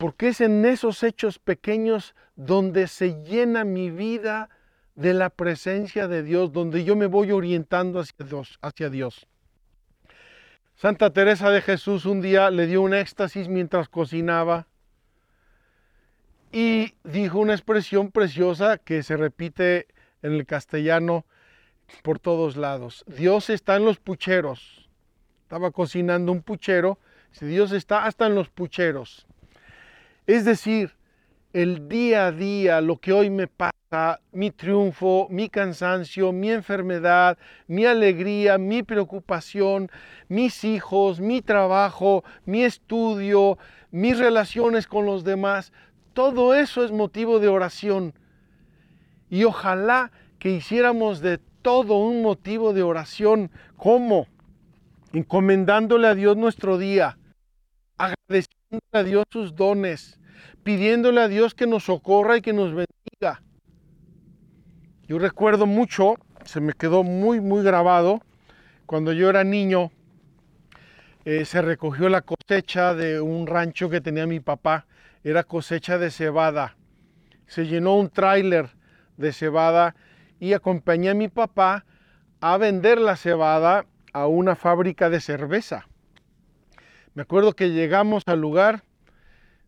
Porque 0.00 0.28
es 0.28 0.40
en 0.40 0.64
esos 0.64 1.02
hechos 1.02 1.38
pequeños 1.38 2.14
donde 2.34 2.88
se 2.88 3.22
llena 3.22 3.64
mi 3.64 3.90
vida 3.90 4.48
de 4.94 5.12
la 5.12 5.28
presencia 5.28 6.08
de 6.08 6.22
Dios, 6.22 6.52
donde 6.52 6.84
yo 6.84 6.96
me 6.96 7.04
voy 7.04 7.32
orientando 7.32 8.02
hacia 8.62 8.88
Dios. 8.88 9.26
Santa 10.74 11.12
Teresa 11.12 11.50
de 11.50 11.60
Jesús 11.60 12.06
un 12.06 12.22
día 12.22 12.50
le 12.50 12.66
dio 12.66 12.80
un 12.80 12.94
éxtasis 12.94 13.48
mientras 13.48 13.90
cocinaba 13.90 14.68
y 16.50 16.94
dijo 17.04 17.38
una 17.38 17.52
expresión 17.52 18.10
preciosa 18.10 18.78
que 18.78 19.02
se 19.02 19.18
repite 19.18 19.86
en 20.22 20.32
el 20.32 20.46
castellano 20.46 21.26
por 22.02 22.18
todos 22.18 22.56
lados. 22.56 23.04
Dios 23.06 23.50
está 23.50 23.76
en 23.76 23.84
los 23.84 23.98
pucheros. 23.98 24.88
Estaba 25.42 25.72
cocinando 25.72 26.32
un 26.32 26.40
puchero. 26.40 26.98
Si 27.32 27.44
Dios 27.44 27.72
está 27.72 28.06
hasta 28.06 28.28
en 28.28 28.34
los 28.34 28.48
pucheros. 28.48 29.26
Es 30.30 30.44
decir, 30.44 30.92
el 31.52 31.88
día 31.88 32.26
a 32.28 32.30
día, 32.30 32.80
lo 32.80 32.98
que 32.98 33.12
hoy 33.12 33.30
me 33.30 33.48
pasa, 33.48 34.20
mi 34.30 34.52
triunfo, 34.52 35.26
mi 35.28 35.48
cansancio, 35.48 36.30
mi 36.30 36.52
enfermedad, 36.52 37.36
mi 37.66 37.84
alegría, 37.84 38.56
mi 38.56 38.84
preocupación, 38.84 39.90
mis 40.28 40.62
hijos, 40.62 41.18
mi 41.18 41.42
trabajo, 41.42 42.22
mi 42.44 42.62
estudio, 42.62 43.58
mis 43.90 44.20
relaciones 44.20 44.86
con 44.86 45.04
los 45.04 45.24
demás, 45.24 45.72
todo 46.12 46.54
eso 46.54 46.84
es 46.84 46.92
motivo 46.92 47.40
de 47.40 47.48
oración. 47.48 48.14
Y 49.30 49.42
ojalá 49.42 50.12
que 50.38 50.50
hiciéramos 50.50 51.22
de 51.22 51.38
todo 51.60 51.98
un 51.98 52.22
motivo 52.22 52.72
de 52.72 52.84
oración. 52.84 53.50
¿Cómo? 53.76 54.28
Encomendándole 55.12 56.06
a 56.06 56.14
Dios 56.14 56.36
nuestro 56.36 56.78
día, 56.78 57.18
agradeciendo 57.98 58.86
a 58.92 59.02
Dios 59.02 59.24
sus 59.32 59.56
dones, 59.56 60.19
pidiéndole 60.62 61.20
a 61.20 61.28
Dios 61.28 61.54
que 61.54 61.66
nos 61.66 61.84
socorra 61.84 62.36
y 62.36 62.42
que 62.42 62.52
nos 62.52 62.68
bendiga. 62.68 63.42
Yo 65.06 65.18
recuerdo 65.18 65.66
mucho, 65.66 66.14
se 66.44 66.60
me 66.60 66.72
quedó 66.72 67.02
muy, 67.02 67.40
muy 67.40 67.62
grabado, 67.62 68.20
cuando 68.86 69.12
yo 69.12 69.28
era 69.30 69.44
niño, 69.44 69.90
eh, 71.24 71.44
se 71.44 71.62
recogió 71.62 72.08
la 72.08 72.22
cosecha 72.22 72.94
de 72.94 73.20
un 73.20 73.46
rancho 73.46 73.90
que 73.90 74.00
tenía 74.00 74.26
mi 74.26 74.40
papá 74.40 74.86
era 75.22 75.44
cosecha 75.44 75.98
de 75.98 76.10
cebada. 76.10 76.76
Se 77.46 77.66
llenó 77.66 77.96
un 77.96 78.08
tráiler 78.08 78.70
de 79.16 79.32
cebada 79.32 79.94
y 80.38 80.54
acompañé 80.54 81.10
a 81.10 81.14
mi 81.14 81.28
papá 81.28 81.84
a 82.40 82.56
vender 82.56 82.98
la 82.98 83.16
cebada 83.16 83.84
a 84.12 84.26
una 84.26 84.56
fábrica 84.56 85.10
de 85.10 85.20
cerveza. 85.20 85.86
Me 87.14 87.22
acuerdo 87.22 87.52
que 87.52 87.70
llegamos 87.70 88.22
al 88.26 88.40
lugar, 88.40 88.84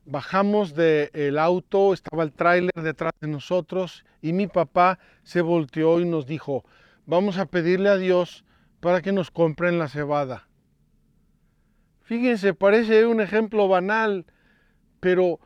bajamos 0.05 0.75
del 0.75 1.38
auto, 1.38 1.93
estaba 1.93 2.23
el 2.23 2.33
tráiler 2.33 2.73
detrás 2.75 3.12
de 3.21 3.29
nosotros 3.29 4.05
y 4.21 4.33
mi 4.33 4.47
papá 4.47 4.99
se 5.23 5.41
volteó 5.41 6.01
y 6.01 6.05
nos 6.05 6.27
dijo, 6.27 6.65
vamos 7.07 7.38
a 7.38 7.47
pedirle 7.47 7.88
a 7.88 7.97
Dios 7.97 8.45
para 8.81 9.01
que 9.01 9.12
nos 9.12 9.31
compren 9.31 9.79
la 9.79 9.88
cebada. 9.88 10.49
Fíjense, 12.03 12.53
parece 12.53 13.07
un 13.07 13.21
ejemplo 13.21 13.69
banal, 13.69 14.27
pero 15.01 15.38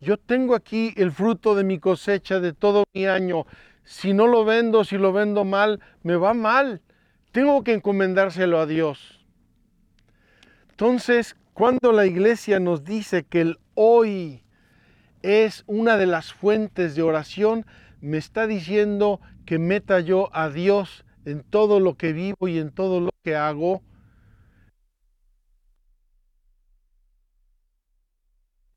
yo 0.00 0.18
tengo 0.18 0.54
aquí 0.54 0.92
el 0.96 1.10
fruto 1.10 1.54
de 1.54 1.64
mi 1.64 1.78
cosecha 1.78 2.38
de 2.40 2.52
todo 2.52 2.84
mi 2.92 3.06
año. 3.06 3.46
Si 3.84 4.12
no 4.12 4.26
lo 4.26 4.44
vendo, 4.44 4.84
si 4.84 4.98
lo 4.98 5.12
vendo 5.12 5.44
mal, 5.44 5.80
me 6.02 6.16
va 6.16 6.34
mal. 6.34 6.82
Tengo 7.32 7.64
que 7.64 7.72
encomendárselo 7.72 8.58
a 8.58 8.66
Dios. 8.66 9.24
Entonces, 10.70 11.36
cuando 11.54 11.92
la 11.92 12.06
iglesia 12.06 12.60
nos 12.60 12.84
dice 12.84 13.24
que 13.24 13.40
el 13.40 13.58
hoy 13.74 14.42
es 15.22 15.64
una 15.66 15.96
de 15.96 16.06
las 16.06 16.32
fuentes 16.32 16.94
de 16.94 17.02
oración, 17.02 17.64
me 18.00 18.18
está 18.18 18.46
diciendo 18.46 19.20
que 19.46 19.58
meta 19.58 20.00
yo 20.00 20.28
a 20.32 20.50
Dios 20.50 21.04
en 21.24 21.42
todo 21.42 21.80
lo 21.80 21.96
que 21.96 22.12
vivo 22.12 22.48
y 22.48 22.58
en 22.58 22.70
todo 22.70 23.00
lo 23.00 23.10
que 23.22 23.36
hago 23.36 23.82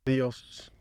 Dios. 0.06 0.72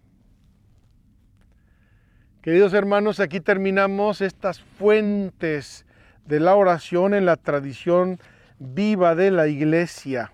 Queridos 2.43 2.75
hermanos, 2.75 3.21
aquí 3.21 3.41
terminamos 3.41 4.21
estas 4.21 4.61
fuentes 4.61 5.87
de 6.27 6.41
la 6.41 6.55
oración 6.55 7.15
en 7.15 7.25
la 7.25 7.39
tradición 7.39 8.21
viva 8.59 9.15
de 9.15 9.31
la 9.31 9.49
iglesia. 9.49 10.34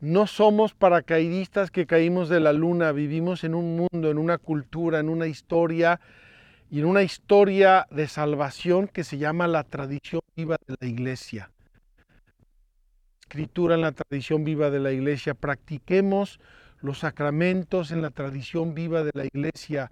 No 0.00 0.26
somos 0.26 0.74
paracaidistas 0.74 1.70
que 1.70 1.86
caímos 1.86 2.28
de 2.28 2.40
la 2.40 2.52
luna, 2.52 2.92
vivimos 2.92 3.44
en 3.44 3.54
un 3.54 3.76
mundo, 3.76 4.10
en 4.10 4.18
una 4.18 4.36
cultura, 4.36 5.00
en 5.00 5.08
una 5.08 5.26
historia 5.26 6.00
y 6.70 6.80
en 6.80 6.84
una 6.84 7.02
historia 7.02 7.86
de 7.90 8.06
salvación 8.06 8.88
que 8.88 9.04
se 9.04 9.16
llama 9.16 9.48
la 9.48 9.64
tradición 9.64 10.20
viva 10.36 10.58
de 10.66 10.76
la 10.78 10.86
iglesia. 10.86 11.50
Escritura 13.20 13.74
en 13.74 13.80
la 13.80 13.92
tradición 13.92 14.44
viva 14.44 14.70
de 14.70 14.80
la 14.80 14.92
iglesia, 14.92 15.34
practiquemos 15.34 16.40
los 16.80 16.98
sacramentos 16.98 17.90
en 17.90 18.02
la 18.02 18.10
tradición 18.10 18.74
viva 18.74 19.02
de 19.02 19.12
la 19.14 19.24
iglesia. 19.24 19.90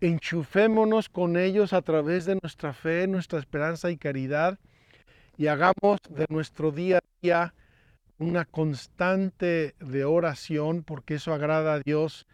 Enchufémonos 0.00 1.08
con 1.08 1.36
ellos 1.36 1.72
a 1.72 1.82
través 1.82 2.24
de 2.24 2.38
nuestra 2.42 2.72
fe, 2.72 3.06
nuestra 3.06 3.38
esperanza 3.38 3.90
y 3.90 3.96
caridad 3.96 4.58
y 5.36 5.46
hagamos 5.46 6.00
de 6.10 6.26
nuestro 6.28 6.72
día 6.72 6.98
a 6.98 7.00
día 7.22 7.54
una 8.18 8.44
constante 8.44 9.74
de 9.78 10.04
oración 10.04 10.82
porque 10.82 11.14
eso 11.14 11.32
agrada 11.32 11.74
a 11.74 11.80
Dios 11.80 12.26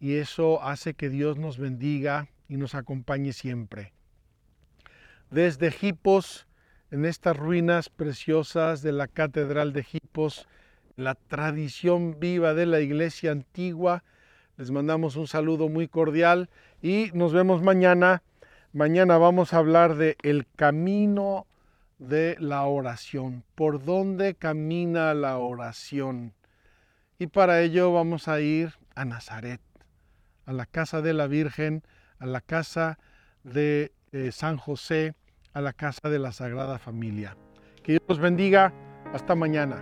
y 0.00 0.16
eso 0.16 0.62
hace 0.62 0.94
que 0.94 1.08
Dios 1.08 1.36
nos 1.38 1.58
bendiga 1.58 2.28
y 2.48 2.56
nos 2.56 2.74
acompañe 2.74 3.32
siempre. 3.32 3.92
Desde 5.30 5.74
Hipos, 5.80 6.46
en 6.90 7.04
estas 7.04 7.36
ruinas 7.36 7.88
preciosas 7.88 8.82
de 8.82 8.92
la 8.92 9.08
Catedral 9.08 9.72
de 9.72 9.84
Hipos, 9.92 10.46
la 10.96 11.14
tradición 11.14 12.18
viva 12.18 12.54
de 12.54 12.66
la 12.66 12.80
iglesia 12.80 13.32
antigua. 13.32 14.04
Les 14.56 14.70
mandamos 14.70 15.16
un 15.16 15.26
saludo 15.26 15.68
muy 15.68 15.88
cordial 15.88 16.48
y 16.80 17.10
nos 17.12 17.32
vemos 17.32 17.62
mañana. 17.62 18.22
Mañana 18.72 19.18
vamos 19.18 19.52
a 19.52 19.58
hablar 19.58 19.96
de 19.96 20.16
el 20.22 20.46
camino 20.56 21.46
de 21.98 22.36
la 22.38 22.64
oración, 22.64 23.44
por 23.54 23.84
dónde 23.84 24.34
camina 24.34 25.14
la 25.14 25.38
oración. 25.38 26.34
Y 27.18 27.28
para 27.28 27.62
ello 27.62 27.92
vamos 27.92 28.28
a 28.28 28.40
ir 28.40 28.74
a 28.94 29.04
Nazaret, 29.04 29.60
a 30.44 30.52
la 30.52 30.66
casa 30.66 31.02
de 31.02 31.14
la 31.14 31.26
Virgen, 31.26 31.82
a 32.18 32.26
la 32.26 32.40
casa 32.40 32.98
de 33.42 33.92
eh, 34.12 34.32
San 34.32 34.56
José, 34.56 35.14
a 35.52 35.60
la 35.60 35.72
casa 35.72 36.08
de 36.10 36.18
la 36.18 36.32
Sagrada 36.32 36.78
Familia. 36.78 37.36
Que 37.82 37.92
Dios 37.92 38.02
los 38.08 38.18
bendiga. 38.18 38.72
Hasta 39.12 39.34
mañana. 39.34 39.80